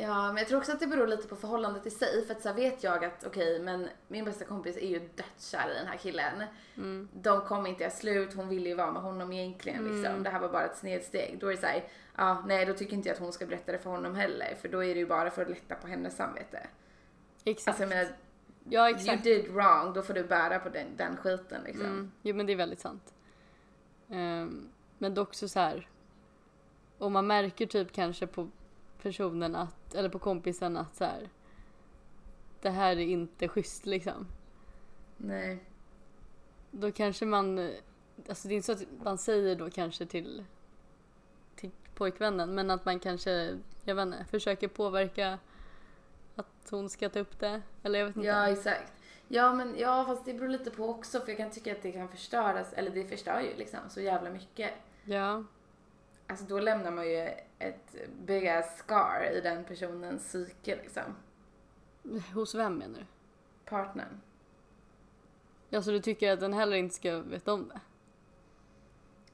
[0.00, 2.26] Ja, men jag tror också att det beror lite på förhållandet i sig.
[2.26, 5.74] För att så vet jag att okej, men min bästa kompis är ju dödskär i
[5.74, 6.44] den här killen.
[6.76, 7.08] Mm.
[7.12, 10.04] De kommer inte göra slut, hon ville ju vara med honom egentligen liksom.
[10.04, 10.22] Mm.
[10.22, 11.38] Det här var bara ett snedsteg.
[11.40, 11.84] Då är det såhär,
[12.16, 14.54] ja nej då tycker inte jag att hon ska berätta det för honom heller.
[14.60, 16.66] För då är det ju bara för att lätta på hennes samvete.
[17.44, 17.68] Exakt.
[17.68, 18.08] Alltså jag menar,
[18.70, 19.24] ja, you exakt.
[19.24, 21.86] did wrong, då får du bära på den, den skiten liksom.
[21.86, 22.12] Mm.
[22.22, 23.14] Jo, men det är väldigt sant.
[24.10, 25.88] Ehm, men det är också så här.
[26.98, 28.48] Om man märker typ kanske på
[29.02, 31.28] personen att, eller på kompisen att så här.
[32.60, 34.26] Det här är inte schysst liksom.
[35.16, 35.64] Nej.
[36.70, 37.70] Då kanske man,
[38.28, 40.44] alltså det är inte så att man säger då kanske till,
[41.56, 45.38] till pojkvännen men att man kanske, jag vet inte, försöker påverka
[46.76, 47.62] att hon ska ta upp det.
[47.82, 48.28] Eller jag vet inte.
[48.28, 48.92] Ja, exakt.
[49.28, 51.92] Ja, men ja, fast det beror lite på också för jag kan tycka att det
[51.92, 54.70] kan förstöras, eller det förstör ju liksom så jävla mycket.
[55.04, 55.44] Ja,
[56.26, 57.28] Alltså då lämnar man ju
[57.58, 57.94] ett
[58.26, 61.02] big ass scar i den personens psyke liksom.
[62.34, 63.04] hos vem menar du?
[63.70, 64.20] Partnern.
[65.68, 67.80] Ja, så du tycker att den heller inte ska veta om det?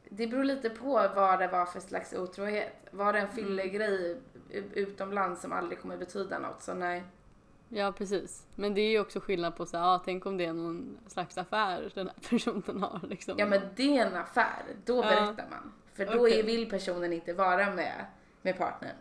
[0.09, 2.73] Det beror lite på vad det var för slags otrohet.
[2.91, 3.37] Var det en Mm.
[3.37, 4.21] fyllegrej
[4.51, 7.05] u- utomlands som aldrig kommer betyda något så nej.
[7.69, 8.47] Ja precis.
[8.55, 10.99] Men det är ju också skillnad på så här, ja, tänk om det är någon
[11.07, 13.35] slags affär den här personen har liksom.
[13.39, 15.03] Ja men det är en affär, då Ja.
[15.03, 15.73] berättar man.
[15.95, 18.07] För då är, vill personen inte vara med,
[18.43, 18.97] med partnern.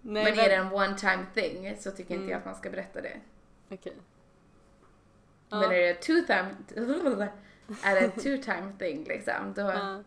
[0.00, 2.28] Nej, men är det en one time thing så tycker inte Mm.
[2.30, 3.20] jag att man ska berätta det.
[3.70, 3.96] Okej.
[5.48, 6.48] Men är det two time,
[7.82, 10.02] är det two time thing liksom, då, Ja.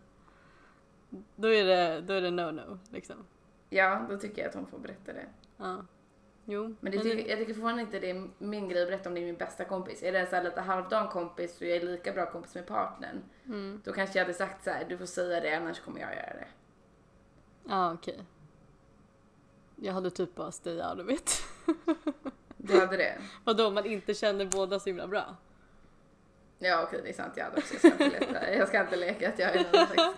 [1.36, 3.25] Då är det, då är det no-no liksom.
[3.69, 5.25] ja då tycker jag att hon får berätta det.
[5.58, 5.86] Ja.
[6.51, 6.75] Jo.
[6.79, 9.21] Men det tycker, jag tycker fortfarande inte det är min grej att berätta om det
[9.21, 10.03] är min bästa kompis.
[10.03, 12.67] Är det en så här lite halvdan kompis och jag är lika bra kompis med
[12.67, 13.23] partnern.
[13.45, 13.81] Mm.
[13.85, 16.33] Då kanske jag hade sagt så här: du får säga det annars kommer jag göra
[16.33, 16.47] det.
[17.69, 18.19] Ja okej.
[19.75, 21.43] Jag hade typ bara stay out of it.
[22.57, 23.17] Du hade det?
[23.43, 25.35] Vadå man inte känner båda så himla bra?
[26.59, 27.73] Ja okej det är sant jag hade också.
[27.73, 30.17] Jag ska inte leka, jag ska inte leka att jag är någon slags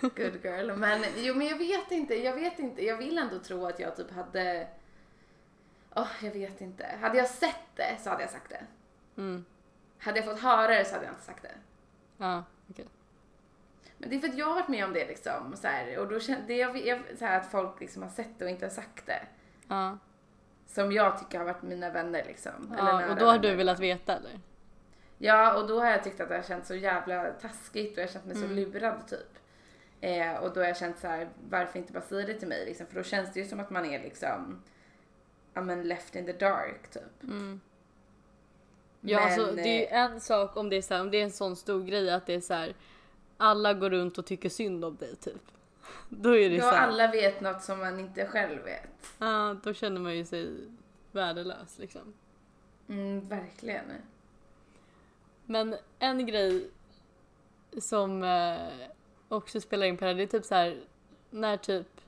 [0.00, 0.76] good girl.
[0.76, 2.84] Men jo men jag vet inte, jag vet inte.
[2.84, 4.68] Jag vill ändå tro att jag typ hade
[5.94, 6.86] Åh, jag vet inte.
[7.00, 8.66] Hade jag sett det så hade jag sagt det.
[9.20, 9.44] Mm.
[9.98, 11.54] Hade jag fått höra det så hade jag inte sagt det.
[12.16, 12.86] Ja okej.
[13.98, 15.56] Men det är för att jag har varit med om det liksom.
[15.56, 18.38] Så här, och då kände det jag, jag, så här, att folk liksom har sett
[18.38, 19.22] det och inte har sagt det.
[19.68, 19.98] Ja.
[20.66, 22.74] Som jag tycker har varit mina vänner liksom.
[22.78, 22.84] ja.
[22.98, 23.56] nära Och då har du vänner.
[23.56, 24.40] velat veta eller?
[25.18, 28.06] Ja, och då har jag tyckt att det har känts så jävla taskigt och jag
[28.08, 28.56] har känt mig så Mm.
[28.56, 29.38] lurad typ.
[30.00, 32.64] Eh, och då har jag känt så här, varför inte bara säga det till mig
[32.66, 32.86] liksom?
[32.86, 34.62] För då känns det ju som att man är liksom,
[35.54, 37.22] ja men left in the dark typ.
[37.22, 37.60] Mm.
[39.00, 41.10] Ja, Men, alltså, det är ju eh, en sak om det är, så här, om
[41.10, 42.74] det är en sån stor grej att det är så här.
[43.36, 45.42] Alla går runt och tycker synd om dig typ.
[46.08, 49.16] Då är det ja, så här, alla vet något som man inte själv vet.
[49.18, 50.50] ja, då känner man ju sig
[51.12, 52.14] värdelös liksom.
[52.88, 53.84] Mm, verkligen.
[55.46, 56.70] Men en grej
[57.80, 58.88] som eh,
[59.28, 60.80] också spelar in på det här, det är typ så här
[61.30, 62.00] när typ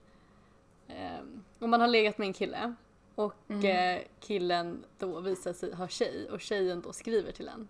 [0.89, 1.21] eh,
[1.59, 2.75] om man har legat med en kille
[3.17, 3.65] och Mm.
[3.99, 7.69] eh, killen då visar sig ha tjej och tjejen då skriver till en.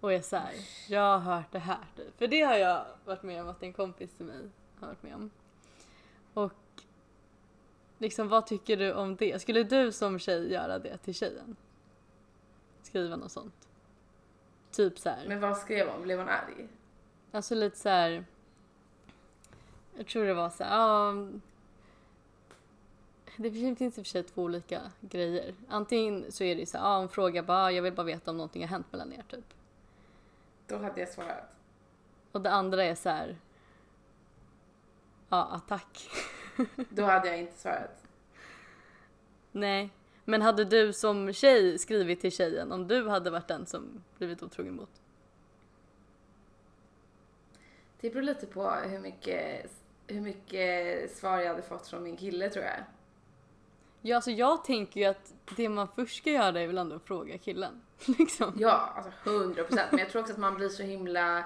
[0.00, 0.54] Och är så här,
[0.88, 2.18] jag har hört det här typ.
[2.18, 4.40] För det har jag varit med om att en kompis till mig
[4.80, 5.30] har varit med om.
[6.34, 6.52] Och
[7.98, 9.42] liksom vad tycker du om det?
[9.42, 11.56] Skulle du som tjej göra det till tjejen?
[12.82, 13.68] Skriva något sånt?
[14.70, 15.24] Typ så här.
[15.28, 16.02] Men vad skrev hon?
[16.02, 16.68] Blev hon arg?
[17.32, 18.24] Alltså lite så här.
[19.96, 20.76] Jag tror det var så här.
[20.78, 21.14] Ja,
[23.36, 25.54] det finns i och för sig två olika grejer.
[25.68, 28.30] Antingen så är det så här, ja, hon frågar bara, "Ah, jag vill bara veta
[28.30, 29.54] om någonting har hänt mellan er typ.
[30.66, 31.56] Då hade jag svarat.
[32.32, 33.36] Och det andra är så här.
[35.28, 36.08] Ja, attack.
[36.90, 38.02] Då hade jag inte svarat.
[39.52, 39.90] Nej.
[40.24, 44.42] Men hade du som tjej skrivit till tjejen om du hade varit den som blivit
[44.42, 44.90] otrogen mot?
[48.00, 49.70] Det beror lite på hur mycket,
[50.06, 52.84] hur mycket svar jag hade fått från min kille tror jag.
[54.06, 57.02] Ja, alltså jag tänker ju att det man först ska göra är väl ändå att
[57.04, 57.80] fråga killen.
[58.18, 58.52] liksom.
[58.58, 59.88] Ja, alltså 100 procent.
[59.90, 61.44] Men jag tror också att man blir så himla...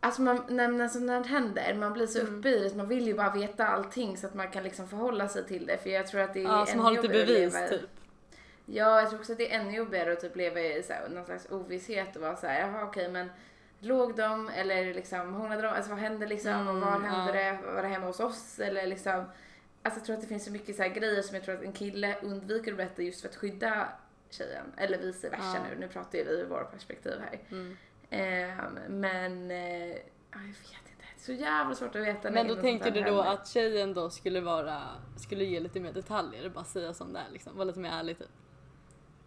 [0.00, 2.38] Alltså man, när, när sånt här händer, man blir så Mm.
[2.38, 5.28] uppe i det man vill ju bara veta allting så att man kan liksom förhålla
[5.28, 5.78] sig till det.
[5.78, 7.90] För jag tror att det är Ja, ännu jobbigare att leva i- typ.
[8.66, 11.08] Ja, jag tror också att det är ännu jobbigare att typ leva i så här,
[11.08, 13.30] någon slags ovisshet och vara så här, jaha okej men
[13.80, 17.52] låg de eller liksom hånglade de, alltså vad hände liksom och var Mm, hände ja.
[17.62, 19.24] det, var det hemma hos oss eller liksom
[19.82, 21.62] Alltså jag tror att det finns så mycket så här grejer som jag tror att
[21.62, 23.88] en kille undviker att berätta just för att skydda
[24.30, 24.72] tjejen.
[24.76, 25.62] Eller vice versa Ja.
[25.70, 27.40] nu, nu pratar ju vi ur våra perspektiv här.
[27.50, 27.76] Mm.
[28.10, 29.98] Ehm, men, eh, ja,
[30.32, 32.30] jag vet inte, det är så jävla svårt att veta.
[32.30, 34.82] Men då tänker du då att tjejen då skulle vara,
[35.16, 38.18] skulle ge lite mer detaljer, bara säga som det är liksom, vara lite mer ärlig
[38.18, 38.28] typ?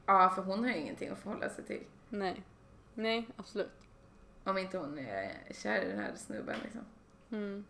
[0.05, 1.83] Ja, för hon har ju ingenting att förhålla sig till.
[2.09, 2.43] Nej.
[2.93, 3.71] Nej, absolut.
[4.43, 6.81] Om inte hon är kär i den här snubben liksom.
[7.31, 7.65] Mm.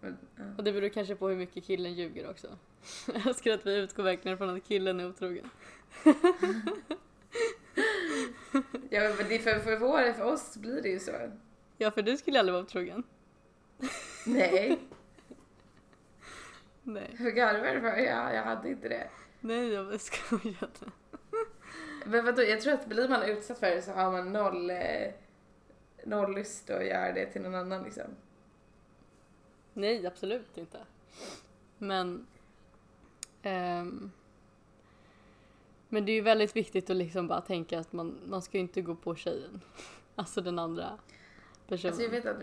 [0.00, 0.42] Men, ja.
[0.58, 2.58] Och det beror kanske på hur mycket killen ljuger också.
[3.06, 5.50] Jag älskar att vi utgår verkligen från att killen är otrogen.
[8.90, 11.12] Ja men det för, för, vår, för oss blir det ju så.
[11.76, 13.02] Ja, för du skulle aldrig vara otrogen.
[14.26, 14.78] Nej,
[16.82, 17.14] Nej.
[17.18, 17.96] hur garvar du för?
[17.96, 19.10] Ja, jag hade inte det.
[19.40, 20.90] Nej, jag skojade.
[22.06, 25.12] Men vadå, jag tror att blir man utsatt för det så har man noll, eh,
[26.04, 28.16] noll lust att göra det till någon annan liksom.
[29.74, 30.78] Nej, absolut inte.
[31.78, 32.26] Men...
[33.42, 34.10] ehm,
[35.88, 38.60] men det är ju väldigt viktigt att liksom bara tänka att man, man ska ju
[38.62, 39.60] inte gå på tjejen.
[40.14, 40.98] Alltså den andra
[41.68, 41.92] personen.
[41.92, 42.36] Alltså jag vet att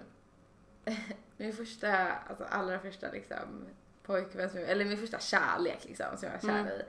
[1.38, 3.66] min första, alltså allra första liksom
[4.04, 6.68] pojkvän, som, eller min första kärlek liksom som jag var kär Mm.
[6.68, 6.82] i.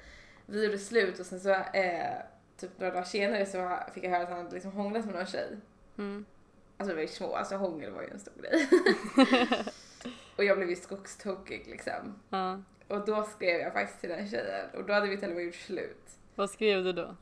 [0.47, 2.17] Vi gjorde slut och sen så eh,
[2.57, 5.27] typ några dagar senare så fick jag höra att han hade liksom hånglat med någon
[5.27, 5.57] tjej.
[5.99, 6.25] Mm.
[6.77, 8.69] alltså vi var ju små, alltså hångel var ju en stor grej.
[10.39, 12.21] och jag blev ju skogstokig liksom.
[12.31, 12.63] Ja.
[12.89, 15.45] Och då skrev jag faktiskt till den tjejen och då hade vi till och med
[15.45, 16.11] gjort slut.
[16.35, 17.17] Vad skrev du då?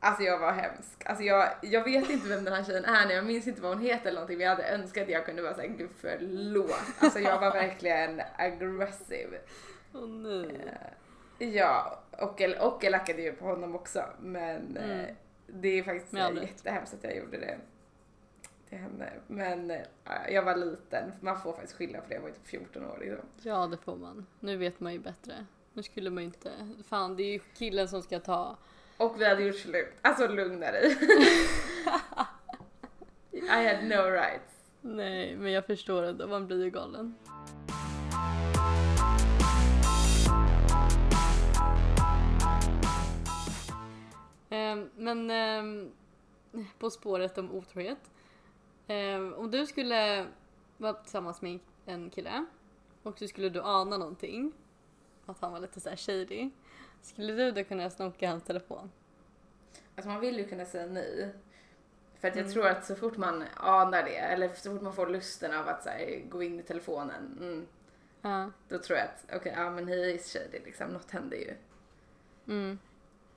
[0.00, 1.06] Alltså jag var hemsk.
[1.06, 3.70] Alltså jag, jag vet inte vem den här tjejen är nu, jag minns inte vad
[3.74, 6.74] hon heter eller någonting men jag hade önskat att jag kunde vara såhär, gud förlåt.
[6.98, 9.28] Alltså jag var verkligen aggressiv.
[9.94, 10.60] Åh nej.
[10.66, 15.00] Eh, Ja, och, och jag lackade ju på honom också men Mm.
[15.00, 15.06] eh,
[15.46, 16.12] det är faktiskt
[16.42, 17.58] jättehemskt att jag gjorde det
[18.72, 19.12] till henne.
[19.26, 19.80] Men eh,
[20.28, 22.98] jag var liten, man får faktiskt skylla för det, jag var ju typ 14 år
[23.00, 23.26] liksom.
[23.42, 24.26] Ja, det får man.
[24.40, 25.46] Nu vet man ju bättre.
[25.72, 26.50] Nu skulle man ju inte...
[26.88, 28.56] Fan, det är ju killen som ska ta...
[28.96, 29.94] Och vi hade gjort slut.
[30.02, 30.90] Alltså lugna dig.
[33.32, 34.64] I had no rights.
[34.80, 36.26] Nej, men jag förstår ändå.
[36.26, 37.14] Man blir ju galen.
[44.50, 45.90] Ehm, men ehm,
[46.78, 48.10] på spåret om otrohet.
[48.86, 50.26] Ehm, om du skulle
[50.76, 52.44] vara tillsammans med en kille
[53.02, 54.52] och så skulle du ana någonting,
[55.26, 56.50] att han var lite såhär shady,
[57.02, 58.90] skulle du då kunna snoka hans telefon?
[59.96, 61.34] Alltså man vill ju kunna säga nej.
[62.20, 62.52] För att jag Mm.
[62.52, 65.82] tror att så fort man anar det, eller så fort man får lusten av att
[65.82, 67.66] så här, gå in i telefonen, mm,
[68.22, 68.50] Ja.
[68.68, 71.54] då tror jag att okej, ja men he is shady liksom, något händer ju.
[72.46, 72.78] Mm.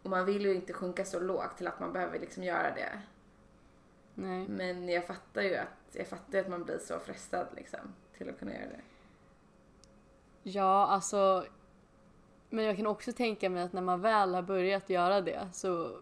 [0.04, 3.02] Och man vill ju inte sjunka så lågt till att man behöver liksom göra det.
[4.16, 4.48] Nej.
[4.48, 7.80] Men jag fattar ju att, jag fattar att man blir så frestad liksom
[8.18, 8.82] till att kunna göra det.
[10.44, 11.46] Ja, alltså.
[12.50, 16.02] Men jag kan också tänka mig att när man väl har börjat göra det så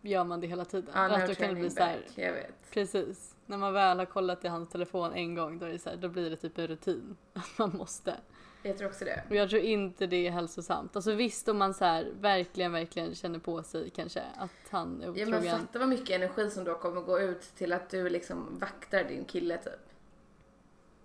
[0.00, 0.90] gör man det hela tiden.
[0.94, 2.70] Ja, att då kan det bli så här, jag vet.
[2.70, 3.36] precis.
[3.46, 5.96] När man väl har kollat i hans telefon en gång då, är det så här,
[5.96, 7.16] då blir det typ en rutin.
[7.32, 8.16] Att man måste.
[8.62, 9.22] Jag tror också det.
[9.28, 10.96] Och jag tror inte det är hälsosamt.
[10.96, 15.04] Alltså visst om man så här, verkligen, verkligen känner på sig kanske att han är
[15.04, 15.30] Ja otrogen.
[15.30, 19.04] men fatta vad mycket energi som då kommer gå ut till att du liksom vaktar
[19.04, 19.80] din kille typ.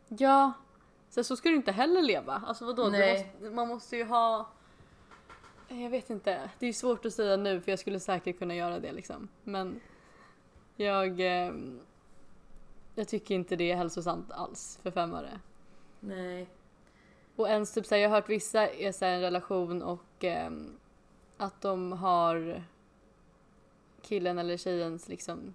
[0.07, 0.53] Ja,
[1.09, 2.43] så, så ska du inte heller leva.
[2.47, 2.89] Alltså vadå?
[2.89, 3.31] Nej.
[3.33, 4.49] måste, man måste ju ha...
[5.67, 6.49] Jag vet inte.
[6.59, 9.27] Det är svårt att säga nu för jag skulle säkert kunna göra det liksom.
[9.43, 9.79] Men
[10.75, 11.19] jag...
[11.19, 11.53] Eh,
[12.95, 15.39] jag tycker inte det är hälsosamt alls för fem öre.
[15.99, 16.47] Nej.
[17.38, 20.78] Och ens typ såhär, jag har hört vissa är såhär en relation och ehm,
[21.38, 22.63] att de har
[24.02, 25.54] killen eller tjejens liksom,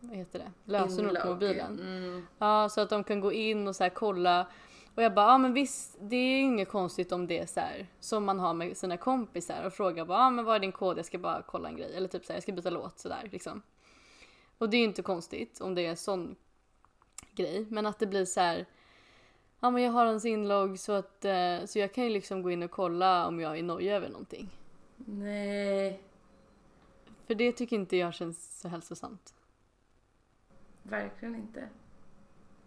[0.00, 1.80] vad heter det, lösenord på mobilen.
[1.80, 2.26] Mm.
[2.38, 4.46] Ja, så att de kan gå in och så kolla.
[4.94, 7.60] Och jag bara, ja men visst, det är ju inget konstigt om det är så
[7.60, 10.72] här som man har med sina kompisar och frågar bara, ja men vad är din
[10.72, 10.98] kod?
[10.98, 11.94] Jag ska bara kolla en grej.
[11.96, 13.62] Eller typ så här, jag ska byta låt sådär liksom.
[14.58, 16.36] Och det är ju inte konstigt om det är en sån
[17.32, 17.66] grej.
[17.68, 18.66] Men att det blir så här,
[19.62, 22.50] ja men jag har hans inlogg så att, eh, så jag kan ju liksom gå
[22.50, 24.50] in och kolla om jag är nojig över någonting.
[24.96, 26.00] Nej,
[27.26, 29.34] För det tycker inte jag känns så hälsosamt.
[30.82, 31.68] verkligen inte.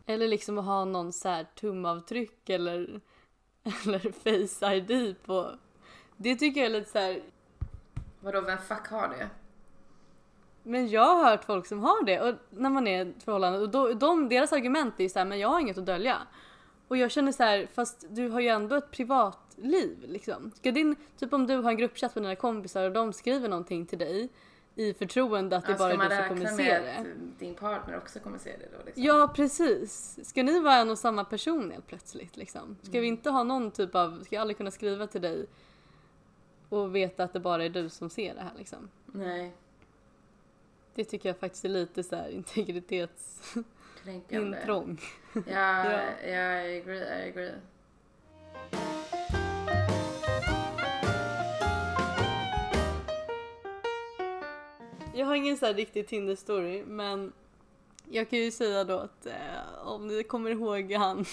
[0.05, 3.01] Eller liksom att ha någon så här tumavtryck eller,
[3.63, 5.51] eller face ID på.
[6.17, 7.21] Det tycker jag är lite så här.
[8.19, 9.29] Vadå, vem fuck har det?
[10.63, 13.59] Men jag har hört folk som har det och när man är i ett förhållande
[13.59, 16.17] och då, de, deras argument är så här, men jag har inget att dölja.
[16.87, 20.51] Och jag känner så här, fast du har ju ändå ett privatliv liksom.
[20.55, 23.85] Ska din, typ om du har en gruppchatt med dina kompisar och de skriver någonting
[23.85, 24.29] till dig
[24.75, 26.95] i förtroende att det Ja, bara ska man är du som kommer se det.
[26.97, 27.05] att
[27.39, 29.03] din partner också kommer se det då liksom?
[29.03, 30.19] Ja precis.
[30.23, 32.77] Ska ni vara en och samma person helt plötsligt liksom?
[32.81, 35.45] Ska vi inte ha någon typ av, ska jag aldrig kunna skriva till dig
[36.69, 38.89] och veta att det bara är du som ser det här liksom?
[39.05, 39.53] Nej,
[40.95, 44.99] Det tycker jag faktiskt är lite så här integritetsintrång.
[45.47, 46.01] Ja, Ja.
[46.27, 47.53] ja, I agree, I agree.
[55.13, 57.33] Jag har ingen så här riktig Tinder-story men
[58.09, 61.25] jag kan ju säga då att eh, om ni kommer ihåg han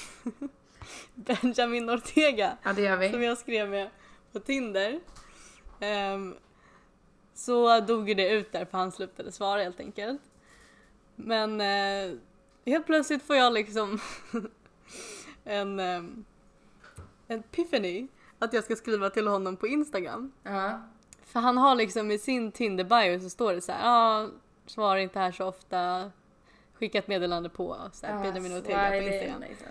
[1.15, 3.89] Benjamin Ortega Ja, som jag skrev med
[4.33, 5.01] på Tinder.
[5.81, 6.37] Ehm,
[7.35, 10.23] så dog ju det ut där för han slutade svara helt enkelt.
[11.17, 12.19] Men eh,
[12.67, 13.99] helt plötsligt får jag liksom
[15.45, 16.25] en, um,
[17.29, 18.09] en epiphany
[18.39, 20.33] att jag ska skriva till honom på Instagram.
[20.43, 20.83] Ja,
[21.25, 24.29] För han har liksom i sin Tinder bio så står det så här, ja,
[24.67, 26.11] svarar inte här så ofta,
[26.75, 29.41] skickat meddelande på så här, Benjamin Ortega på Instagram.
[29.41, 29.67] liksom.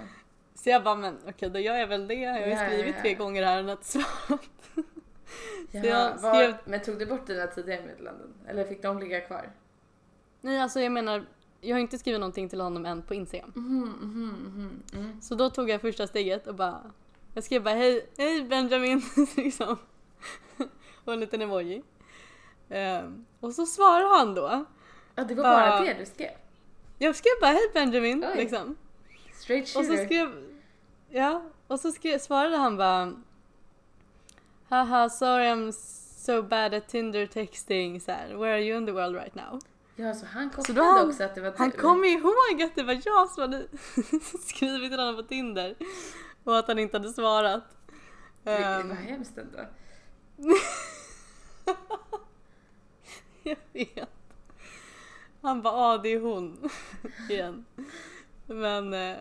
[0.56, 2.14] Så jag bara, men okej då gör jag väl det.
[2.14, 4.42] Jag har ju skrivit tre gånger här och inte svarat.
[5.72, 8.34] Ja, skrev- Men tog du bort dina tidigare meddelanden?
[8.48, 9.52] Eller fick de ligga kvar?
[10.42, 11.26] Nej alltså jag menar,
[11.62, 13.52] jag har inte skrivit någonting till honom än på Instagram.
[13.56, 15.22] Mhm, mhm, mm.
[15.22, 16.82] Så då tog jag första steget och bara,
[17.34, 19.02] jag skrev bara hej, hej Benjamin,
[19.38, 19.78] liksom.
[21.06, 21.84] och en liten emoji.
[22.70, 24.66] Ehm, och så svarade han då.
[25.16, 26.32] Ja, det var Bara- bara det du skrev?
[26.98, 28.38] Jag skrev bara hej Benjamin Oj.
[28.38, 28.76] liksom.
[29.34, 30.06] Straight Och så shooter.
[30.06, 30.44] skrev,
[31.10, 33.14] ja, och så skrev, svarade han bara
[34.70, 35.72] Haha, sorry I'm
[36.26, 39.60] so bad at Tinder texting, så här, where are you in the world right now?
[39.96, 41.78] Ja, så han Så kopplade har han- också att det var Han du.
[41.78, 43.68] kom ihåg att det var jag som hade
[44.48, 45.76] skrivit till honom på Tinder
[46.44, 47.64] och att han inte hade svarat.
[48.44, 49.60] Det det Ehm, var hemskt ändå.
[53.44, 54.10] jag vet.
[55.42, 56.70] Han bara, ah det är hon
[57.30, 57.66] igen.
[58.46, 59.18] Men eh,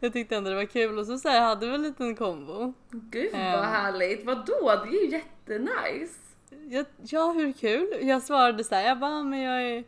[0.00, 2.72] jag tyckte ändå det var kul och så, så här, hade vi en liten kombo.
[2.90, 3.64] Gud vad Ehm.
[3.64, 4.24] härligt.
[4.26, 4.84] Vadå?
[4.84, 6.18] Det är ju jättenice.
[6.68, 7.88] Jag, ja, hur kul?
[8.02, 9.84] Jag svarade så här, jag bara, men jag är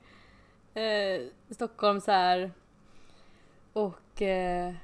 [0.74, 2.50] eh, i Stockholm så här
[3.72, 4.74] och eh,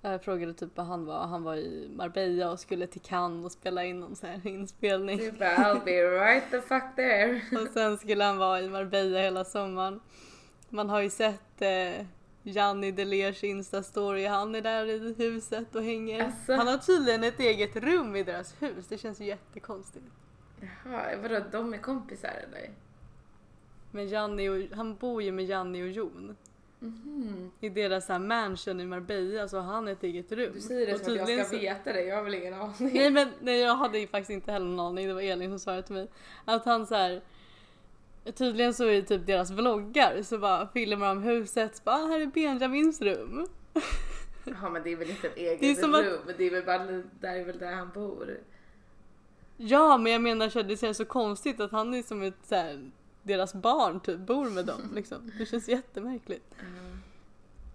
[0.00, 1.26] jag frågade typ vad han var.
[1.26, 5.18] Han var i Marbella och skulle till Cannes och spela in någon så här inspelning.
[5.18, 7.40] Du bara I'll be right the fuck there.
[7.62, 10.00] Och sen skulle han vara i Marbella hela sommaren.
[10.68, 12.06] Man har ju sett eh,
[12.42, 14.26] Janni Delers instastory.
[14.26, 16.24] Han är där i huset och hänger.
[16.24, 16.52] Alltså.
[16.52, 18.86] Han har tydligen ett eget rum i deras hus.
[18.88, 20.06] Det känns ju jättekonstigt.
[20.84, 22.70] Jaha, vadå de är kompisar eller?
[23.90, 26.36] Men Janni och, han bor ju med Janni och Jon.
[26.78, 27.50] Mhm.
[27.60, 30.50] I deras så här mansion i Marbella så har han ett eget rum.
[30.54, 32.90] Du säger det Och som att jag ska veta det, jag har väl ingen aning.
[32.94, 35.58] Nej men nej, jag hade ju faktiskt inte heller någon aning, det var Elin som
[35.58, 36.08] svarade till mig.
[36.44, 37.22] Att han så här.
[38.34, 42.20] Tydligen så i typ deras vloggar så bara filmar de huset, så bara ah, här
[42.20, 43.46] är Benjamins rum.
[44.44, 46.50] Ja men det är väl inte ett eget Det är som att- rum, det är
[46.50, 46.78] väl bara
[47.20, 48.38] där är väl där han bor.
[49.64, 52.54] Ja men jag menar så det känns så konstigt att han är som ett så
[52.54, 52.90] här,
[53.22, 55.32] deras barn typ bor med dem liksom.
[55.38, 56.54] Det känns jättemärkligt.
[56.60, 56.98] Mm.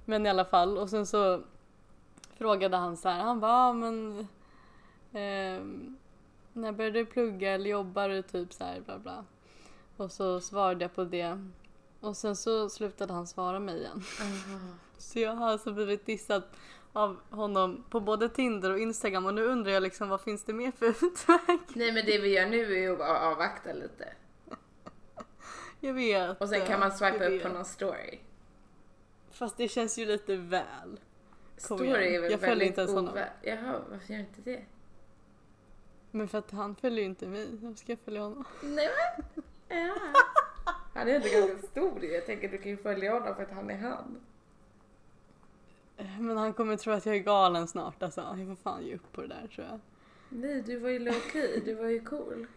[0.06, 1.42] Men i alla fall och sen så
[2.38, 4.28] frågade han så här, han bara ah, men
[5.14, 5.98] ehm,
[6.54, 9.26] när började du plugga eller jobbar du typ så här bla bla.
[9.98, 11.50] Och så svarade jag på det.
[12.00, 14.04] Och sen så slutade han svara mig igen.
[14.22, 14.60] Aha.
[14.98, 16.44] Så jag har alltså blivit dissad
[16.98, 20.54] av honom på både Tinder och Instagram och nu undrar jag liksom vad finns det
[20.54, 21.60] mer för utväg?
[21.76, 24.14] Nej men det vi gör nu är ju att avvakta lite.
[25.80, 26.41] Jag vet.
[26.41, 28.20] Och sen kan man swipa jag upp på någon story.
[29.32, 31.00] Fast det känns ju lite väl.
[31.68, 32.14] Kom Story igen.
[32.16, 33.14] är väl Jag följer väldigt inte ens honom.
[33.16, 34.64] ovä- Jaha, varför gör inte det?
[36.12, 37.48] Men för att han följer ju inte mig.
[37.62, 38.43] Jag ska jag följa honom.
[38.64, 38.89] Nej
[39.36, 39.43] men.
[39.78, 39.95] Ja.
[40.93, 43.70] Han är ändå ganska stor Jag tänker du kan ju följa honom för att han
[43.70, 44.22] är han.
[46.20, 48.22] Men han kommer tro att jag är galen snart alltså.
[48.22, 49.80] Jag får fan ge upp på det där tror jag.
[50.30, 51.62] Nej, du var ju low key.
[51.66, 52.48] Du var ju cool.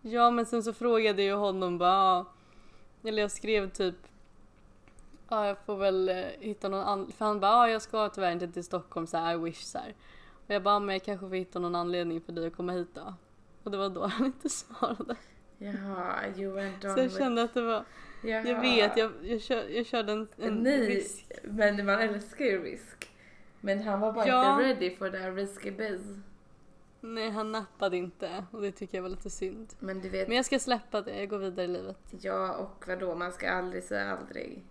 [0.00, 2.26] Ja men sen så frågade jag honom bara,
[3.02, 3.94] eller jag skrev typ
[5.28, 8.32] Ja jag får väl eh, hitta någon anledning, för han bara ah, jag ska tyvärr
[8.32, 9.94] inte till Stockholm så här, I wish så här.
[10.46, 12.88] Och jag bara men jag kanske får hitta någon anledning för dig att komma hit
[12.94, 13.14] då.
[13.62, 15.16] Och det var då han inte svarade.
[15.58, 17.84] Jaha, you went on Så jag kände att det var,
[18.22, 18.48] Jaha.
[18.48, 21.26] jag vet jag, jag, kör, jag körde en, en Nej, risk.
[21.42, 23.10] men man älskar ju risk.
[23.60, 24.52] Men han var bara Ja.
[24.62, 26.00] inte ready for that risky biz.
[27.00, 29.74] Nej han nappade inte och det tycker jag var lite synd.
[29.78, 31.96] Men du vet, Men jag ska släppa det, jag går vidare i livet.
[32.20, 34.64] ja och vadå, man ska aldrig säga aldrig.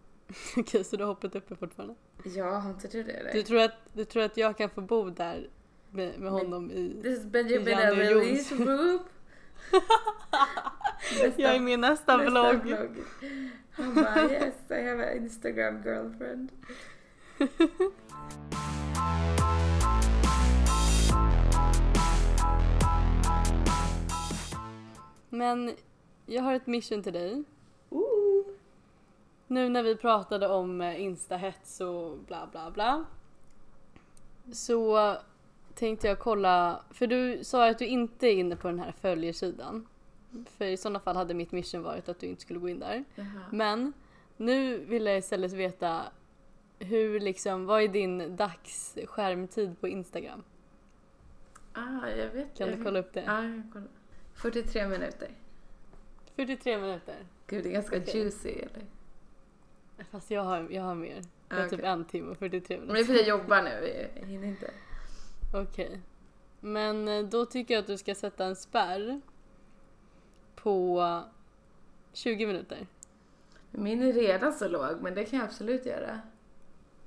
[0.56, 1.94] Okej så du har hoppet uppe fortfarande?
[2.24, 3.12] Ja, har inte du det?
[3.12, 3.32] Eller?
[3.32, 5.48] Du tror, att, du tror att jag kan få bo där
[5.90, 7.00] med, med honom i...
[7.02, 8.22] This is Benjamin Janne och
[11.22, 12.62] Nästa, Jag är min nästa, nästa vlogg.
[12.62, 12.96] vlogg.
[13.70, 16.50] Han bara yes, I have an Instagram girlfriend.
[25.28, 25.74] Men
[26.26, 27.42] jag har ett mission till dig.
[27.90, 28.46] Ooh.
[29.46, 33.04] Nu när vi pratade om eh, instahets och bla bla bla.
[34.52, 35.16] Så
[35.74, 39.86] tänkte jag kolla, för du sa att du inte är inne på den här följersidan.
[40.46, 43.04] För i sådana fall hade mitt mission varit att du inte skulle gå in där.
[43.14, 43.26] Jaha.
[43.52, 43.92] Men
[44.36, 46.02] nu vill jag istället veta
[46.78, 50.42] hur liksom, vad är din dags skärmtid på Instagram?
[51.72, 52.56] Ah, jag vet.
[52.56, 53.22] Kan jag du kolla upp det?
[53.26, 53.88] Ja, jag kollar.
[54.34, 55.28] 43 minuter.
[56.36, 57.16] 43 minuter.
[57.46, 58.16] Gud, det är ganska Okej.
[58.16, 58.84] juicy eller?
[60.10, 61.22] Fast jag har, jag har mer.
[61.48, 61.90] Jag har typ Okej.
[61.90, 63.06] en timme och 43 Men det är minuter.
[63.14, 64.70] för att jag jobbar nu, jag hinner inte.
[65.54, 66.00] Okej.
[66.60, 69.20] Men eh, då tycker jag att du ska sätta en spärr
[70.62, 71.22] på
[72.12, 72.86] 20 minuter.
[73.70, 76.20] Min är redan så låg, men det kan jag absolut göra.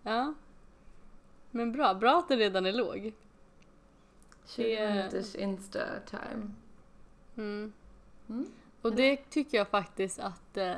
[0.03, 0.33] Ja.
[1.51, 3.13] Men bra, bra att den redan är låg.
[4.45, 6.51] 20 Det- minuters insta-time.
[7.37, 7.73] Mm.
[8.29, 8.45] Mm.
[8.81, 10.75] Och det tycker jag faktiskt att, eh,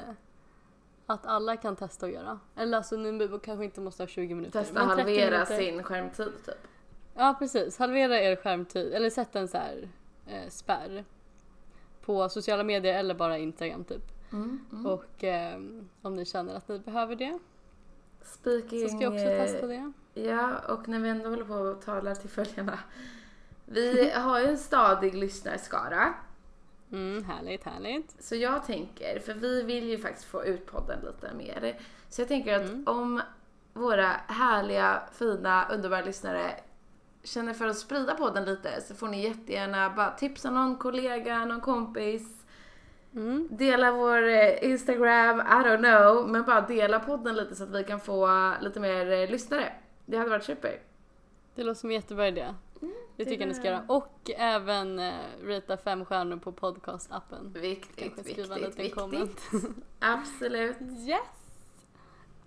[1.06, 2.40] att alla kan testa att göra.
[2.56, 4.60] Eller alltså ni kanske inte måste ha 20 minuter.
[4.60, 5.58] Testa 30 halvera minuter.
[5.58, 6.56] sin skärmtid typ.
[7.16, 8.94] Ja precis, halvera er skärmtid.
[8.94, 9.88] Eller sätt en så här
[10.28, 11.04] eh, spärr.
[12.06, 14.32] På sociala medier eller bara Instagram typ.
[14.32, 14.86] Mm, mm.
[14.86, 15.60] Och eh,
[16.02, 17.40] om ni känner att ni behöver det
[18.22, 18.82] Speaking...
[18.82, 19.92] så ska jag också eh, testa det.
[20.14, 22.80] Ja, och när vi ändå håller på och talar till följarna.
[23.66, 26.14] Vi har ju en stadig lyssnarskara.
[26.92, 28.24] Mm, härligt, härligt.
[28.24, 31.80] Så jag tänker, för vi vill ju faktiskt få ut podden lite mer.
[32.10, 32.84] Så jag tänker att Mm.
[32.88, 33.22] om
[33.74, 36.52] våra härliga, fina, underbara lyssnare
[37.24, 41.62] känner för att sprida podden lite så får ni jättegärna bara tipsa någon kollega, någon
[41.62, 42.46] kompis.
[43.16, 43.48] Mm.
[43.52, 47.84] Dela vår eh, Instagram, I don't know, men bara dela podden lite så att vi
[47.84, 49.74] kan få lite mer eh, lyssnare.
[50.06, 50.80] Det hade varit super.
[51.56, 52.54] Det låter som en jättebra idé.
[52.80, 53.84] Det Mm, det tycker jag ni ska göra.
[53.88, 55.14] Och även eh,
[55.44, 57.54] rita fem stjärnor på podcastappen.
[57.54, 59.50] Viktigt, Kanske skriva viktigt, en liten viktigt.
[59.52, 59.76] comment.
[60.00, 60.78] Absolut.
[60.82, 61.43] Yes!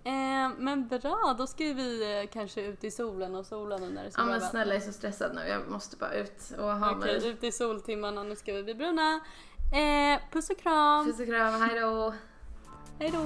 [0.06, 4.02] Eh, men bra, då ska vi eh, kanske ut i solen och sola nu när
[4.02, 4.50] det är så Ja bra men väder.
[4.50, 7.28] snälla jag är så stressad nu, jag måste bara ut och ha Okej, mig.
[7.28, 9.20] ut i soltimmarna, nu ska vi bli bruna.
[9.72, 11.06] Eh, puss och kram!
[11.06, 12.14] Puss och kram, hejdå!
[12.98, 13.18] Hej då!